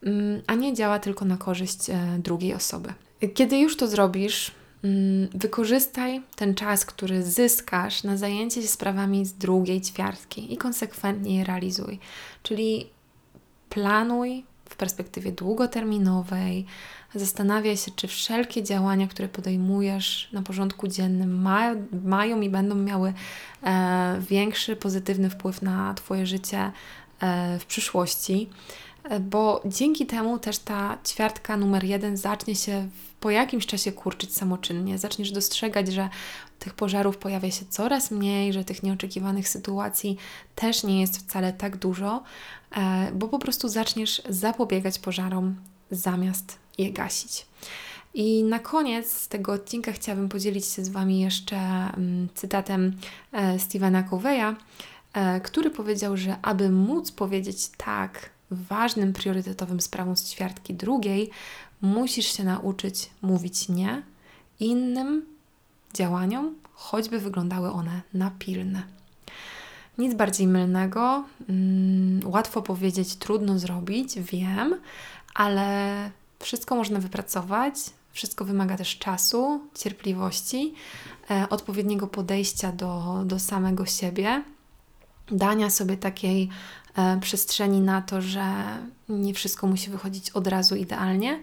mm, 0.03 0.41
a 0.47 0.55
nie 0.55 0.73
działa 0.73 0.99
tylko 0.99 1.25
na 1.25 1.37
korzyść 1.37 1.89
e, 1.89 2.19
drugiej 2.19 2.53
osoby. 2.53 2.93
Kiedy 3.33 3.57
już 3.59 3.77
to 3.77 3.87
zrobisz, 3.87 4.51
mm, 4.83 5.29
wykorzystaj 5.33 6.21
ten 6.35 6.55
czas, 6.55 6.85
który 6.85 7.23
zyskasz 7.23 8.03
na 8.03 8.17
zajęcie 8.17 8.61
się 8.61 8.67
sprawami 8.67 9.25
z 9.25 9.33
drugiej 9.33 9.81
ćwiartki 9.81 10.53
i 10.53 10.57
konsekwentnie 10.57 11.37
je 11.37 11.43
realizuj. 11.43 11.99
Czyli 12.43 12.89
planuj 13.69 14.43
w 14.69 14.75
perspektywie 14.75 15.31
długoterminowej, 15.31 16.65
Zastanawiaj 17.19 17.77
się, 17.77 17.91
czy 17.95 18.07
wszelkie 18.07 18.63
działania, 18.63 19.07
które 19.07 19.27
podejmujesz 19.27 20.29
na 20.33 20.41
porządku 20.41 20.87
dziennym, 20.87 21.41
ma, 21.41 21.71
mają 22.03 22.41
i 22.41 22.49
będą 22.49 22.75
miały 22.75 23.13
e, 23.63 24.21
większy 24.29 24.75
pozytywny 24.75 25.29
wpływ 25.29 25.61
na 25.61 25.93
Twoje 25.93 26.25
życie 26.25 26.71
e, 27.19 27.59
w 27.59 27.65
przyszłości, 27.65 28.49
e, 29.03 29.19
bo 29.19 29.61
dzięki 29.65 30.05
temu 30.05 30.39
też 30.39 30.59
ta 30.59 30.97
ćwiartka 31.07 31.57
numer 31.57 31.83
jeden 31.83 32.17
zacznie 32.17 32.55
się 32.55 32.89
po 33.19 33.29
jakimś 33.29 33.65
czasie 33.65 33.91
kurczyć 33.91 34.35
samoczynnie. 34.35 34.97
Zaczniesz 34.97 35.31
dostrzegać, 35.31 35.87
że 35.87 36.09
tych 36.59 36.73
pożarów 36.73 37.17
pojawia 37.17 37.51
się 37.51 37.65
coraz 37.69 38.11
mniej, 38.11 38.53
że 38.53 38.63
tych 38.63 38.83
nieoczekiwanych 38.83 39.49
sytuacji 39.49 40.17
też 40.55 40.83
nie 40.83 41.01
jest 41.01 41.17
wcale 41.17 41.53
tak 41.53 41.77
dużo, 41.77 42.23
e, 42.71 43.11
bo 43.13 43.27
po 43.27 43.39
prostu 43.39 43.69
zaczniesz 43.69 44.21
zapobiegać 44.29 44.99
pożarom 44.99 45.55
zamiast 45.91 46.66
je 46.77 46.91
gasić. 46.91 47.45
I 48.13 48.43
na 48.43 48.59
koniec 48.59 49.27
tego 49.27 49.53
odcinka 49.53 49.91
chciałabym 49.91 50.29
podzielić 50.29 50.65
się 50.65 50.85
z 50.85 50.89
Wami 50.89 51.19
jeszcze 51.19 51.57
mm, 51.57 52.29
cytatem 52.35 52.97
e, 53.31 53.59
Stevena 53.59 54.03
Coveya, 54.03 54.55
e, 55.13 55.41
który 55.41 55.69
powiedział, 55.69 56.17
że 56.17 56.37
aby 56.41 56.69
móc 56.69 57.11
powiedzieć 57.11 57.69
tak 57.77 58.29
ważnym, 58.51 59.13
priorytetowym 59.13 59.81
sprawom 59.81 60.17
z 60.17 60.31
ćwiartki 60.31 60.73
drugiej, 60.73 61.29
musisz 61.81 62.37
się 62.37 62.43
nauczyć 62.43 63.09
mówić 63.21 63.69
nie 63.69 64.01
innym 64.59 65.25
działaniom, 65.93 66.55
choćby 66.73 67.19
wyglądały 67.19 67.71
one 67.71 68.01
na 68.13 68.31
pilne. 68.39 68.83
Nic 69.97 70.13
bardziej 70.13 70.47
mylnego, 70.47 71.25
mm, 71.49 72.21
łatwo 72.25 72.61
powiedzieć, 72.61 73.15
trudno 73.15 73.59
zrobić, 73.59 74.19
wiem, 74.19 74.75
ale 75.33 76.11
wszystko 76.39 76.75
można 76.75 76.99
wypracować, 76.99 77.75
wszystko 78.11 78.45
wymaga 78.45 78.77
też 78.77 78.97
czasu, 78.97 79.61
cierpliwości, 79.75 80.73
e, 81.31 81.49
odpowiedniego 81.49 82.07
podejścia 82.07 82.71
do, 82.71 83.21
do 83.25 83.39
samego 83.39 83.85
siebie, 83.85 84.43
dania 85.31 85.69
sobie 85.69 85.97
takiej 85.97 86.49
e, 86.95 87.19
przestrzeni 87.19 87.81
na 87.81 88.01
to, 88.01 88.21
że 88.21 88.53
nie 89.09 89.33
wszystko 89.33 89.67
musi 89.67 89.89
wychodzić 89.89 90.29
od 90.29 90.47
razu 90.47 90.75
idealnie, 90.75 91.41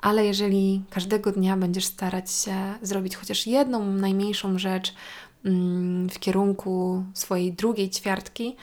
ale 0.00 0.24
jeżeli 0.26 0.82
każdego 0.90 1.32
dnia 1.32 1.56
będziesz 1.56 1.84
starać 1.84 2.32
się 2.32 2.74
zrobić 2.82 3.16
chociaż 3.16 3.46
jedną 3.46 3.84
najmniejszą 3.84 4.58
rzecz 4.58 4.94
mm, 5.44 6.08
w 6.10 6.18
kierunku 6.18 7.04
swojej 7.14 7.52
drugiej 7.52 7.90
ćwiartki, 7.90 8.56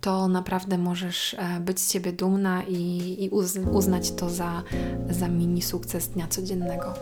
to 0.00 0.28
naprawdę 0.28 0.78
możesz 0.78 1.34
e, 1.34 1.60
być 1.60 1.80
z 1.80 1.92
siebie 1.92 2.12
dumna 2.12 2.62
i, 2.62 3.16
i 3.24 3.30
uznać 3.72 4.12
to 4.12 4.30
za, 4.30 4.62
za 5.10 5.28
mini 5.28 5.62
sukces 5.62 6.08
dnia 6.08 6.26
codziennego. 6.28 6.94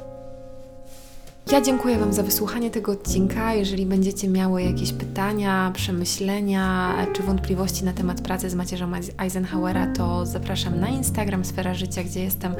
Ja 1.52 1.60
dziękuję 1.60 1.98
Wam 1.98 2.12
za 2.12 2.22
wysłuchanie 2.22 2.70
tego 2.70 2.92
odcinka. 2.92 3.54
Jeżeli 3.54 3.86
będziecie 3.86 4.28
miały 4.28 4.62
jakieś 4.62 4.92
pytania, 4.92 5.70
przemyślenia 5.74 6.94
czy 7.12 7.22
wątpliwości 7.22 7.84
na 7.84 7.92
temat 7.92 8.20
pracy 8.20 8.50
z 8.50 8.54
macierzą 8.54 8.90
Eisenhowera, 9.18 9.86
to 9.86 10.26
zapraszam 10.26 10.80
na 10.80 10.88
Instagram 10.88 11.44
Sfera 11.44 11.74
Życia, 11.74 12.04
gdzie 12.04 12.24
jestem 12.24 12.54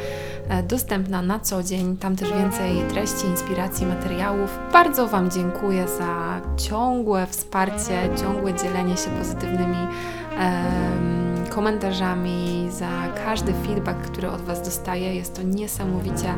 e, 0.49 0.63
dostępna 0.63 1.23
na 1.23 1.41
co 1.41 1.63
dzień. 1.63 1.97
Tam 1.97 2.17
też 2.17 2.33
więcej 2.33 2.77
treści, 2.89 3.27
inspiracji, 3.27 3.87
materiałów. 3.87 4.59
Bardzo 4.73 5.07
Wam 5.07 5.31
dziękuję 5.31 5.89
za 5.99 6.41
ciągłe 6.57 7.27
wsparcie, 7.27 8.11
ciągłe 8.21 8.55
dzielenie 8.55 8.97
się 8.97 9.11
pozytywnymi 9.11 9.79
komentarzami, 11.59 12.69
za 12.71 12.89
każdy 13.25 13.53
feedback, 13.53 13.99
który 13.99 14.31
od 14.31 14.41
Was 14.41 14.63
dostaję. 14.63 15.15
Jest 15.15 15.37
to 15.37 15.43
niesamowicie 15.43 16.35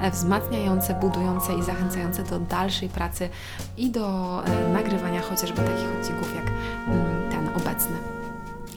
e, 0.00 0.10
wzmacniające, 0.10 0.94
budujące 0.94 1.54
i 1.54 1.62
zachęcające 1.62 2.22
do 2.22 2.40
dalszej 2.40 2.88
pracy 2.88 3.28
i 3.76 3.90
do 3.90 4.06
e, 4.44 4.68
nagrywania 4.68 5.20
chociażby 5.20 5.56
takich 5.56 5.98
odcinków 6.00 6.34
jak 6.34 6.44
mm, 6.88 7.30
ten 7.30 7.48
obecny. 7.48 7.96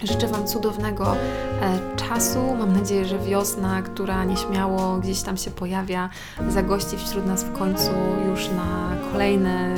Życzę 0.04 0.28
Wam 0.28 0.48
cudownego 0.48 1.16
e, 1.16 1.18
czasu. 1.96 2.56
Mam 2.60 2.74
nadzieję, 2.74 3.06
że 3.06 3.20
wiosna, 3.20 3.82
która 3.82 4.24
nieśmiało 4.24 4.98
gdzieś 4.98 5.22
tam 5.22 5.38
się 5.38 5.52
pojawia, 5.52 6.10
zagości 6.50 6.98
wśród 6.98 7.26
nas 7.26 7.44
w 7.44 7.58
końcu 7.58 7.92
już 8.30 8.50
na 8.50 8.96
kolejne 9.12 9.76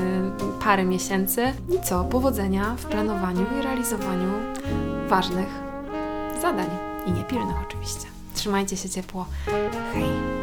parę 0.64 0.86
miesięcy. 0.86 1.42
I 1.76 1.84
co? 1.84 2.04
Powodzenia 2.04 2.76
w 2.78 2.86
planowaniu 2.86 3.46
i 3.60 3.62
realizowaniu 3.62 4.32
ważnych 5.08 5.48
zadań 6.42 6.70
i 7.06 7.12
niepilnych 7.12 7.56
oczywiście. 7.68 8.08
Trzymajcie 8.34 8.78
się 8.78 8.90
ciepło. 8.90 9.26
Hej! 9.94 10.37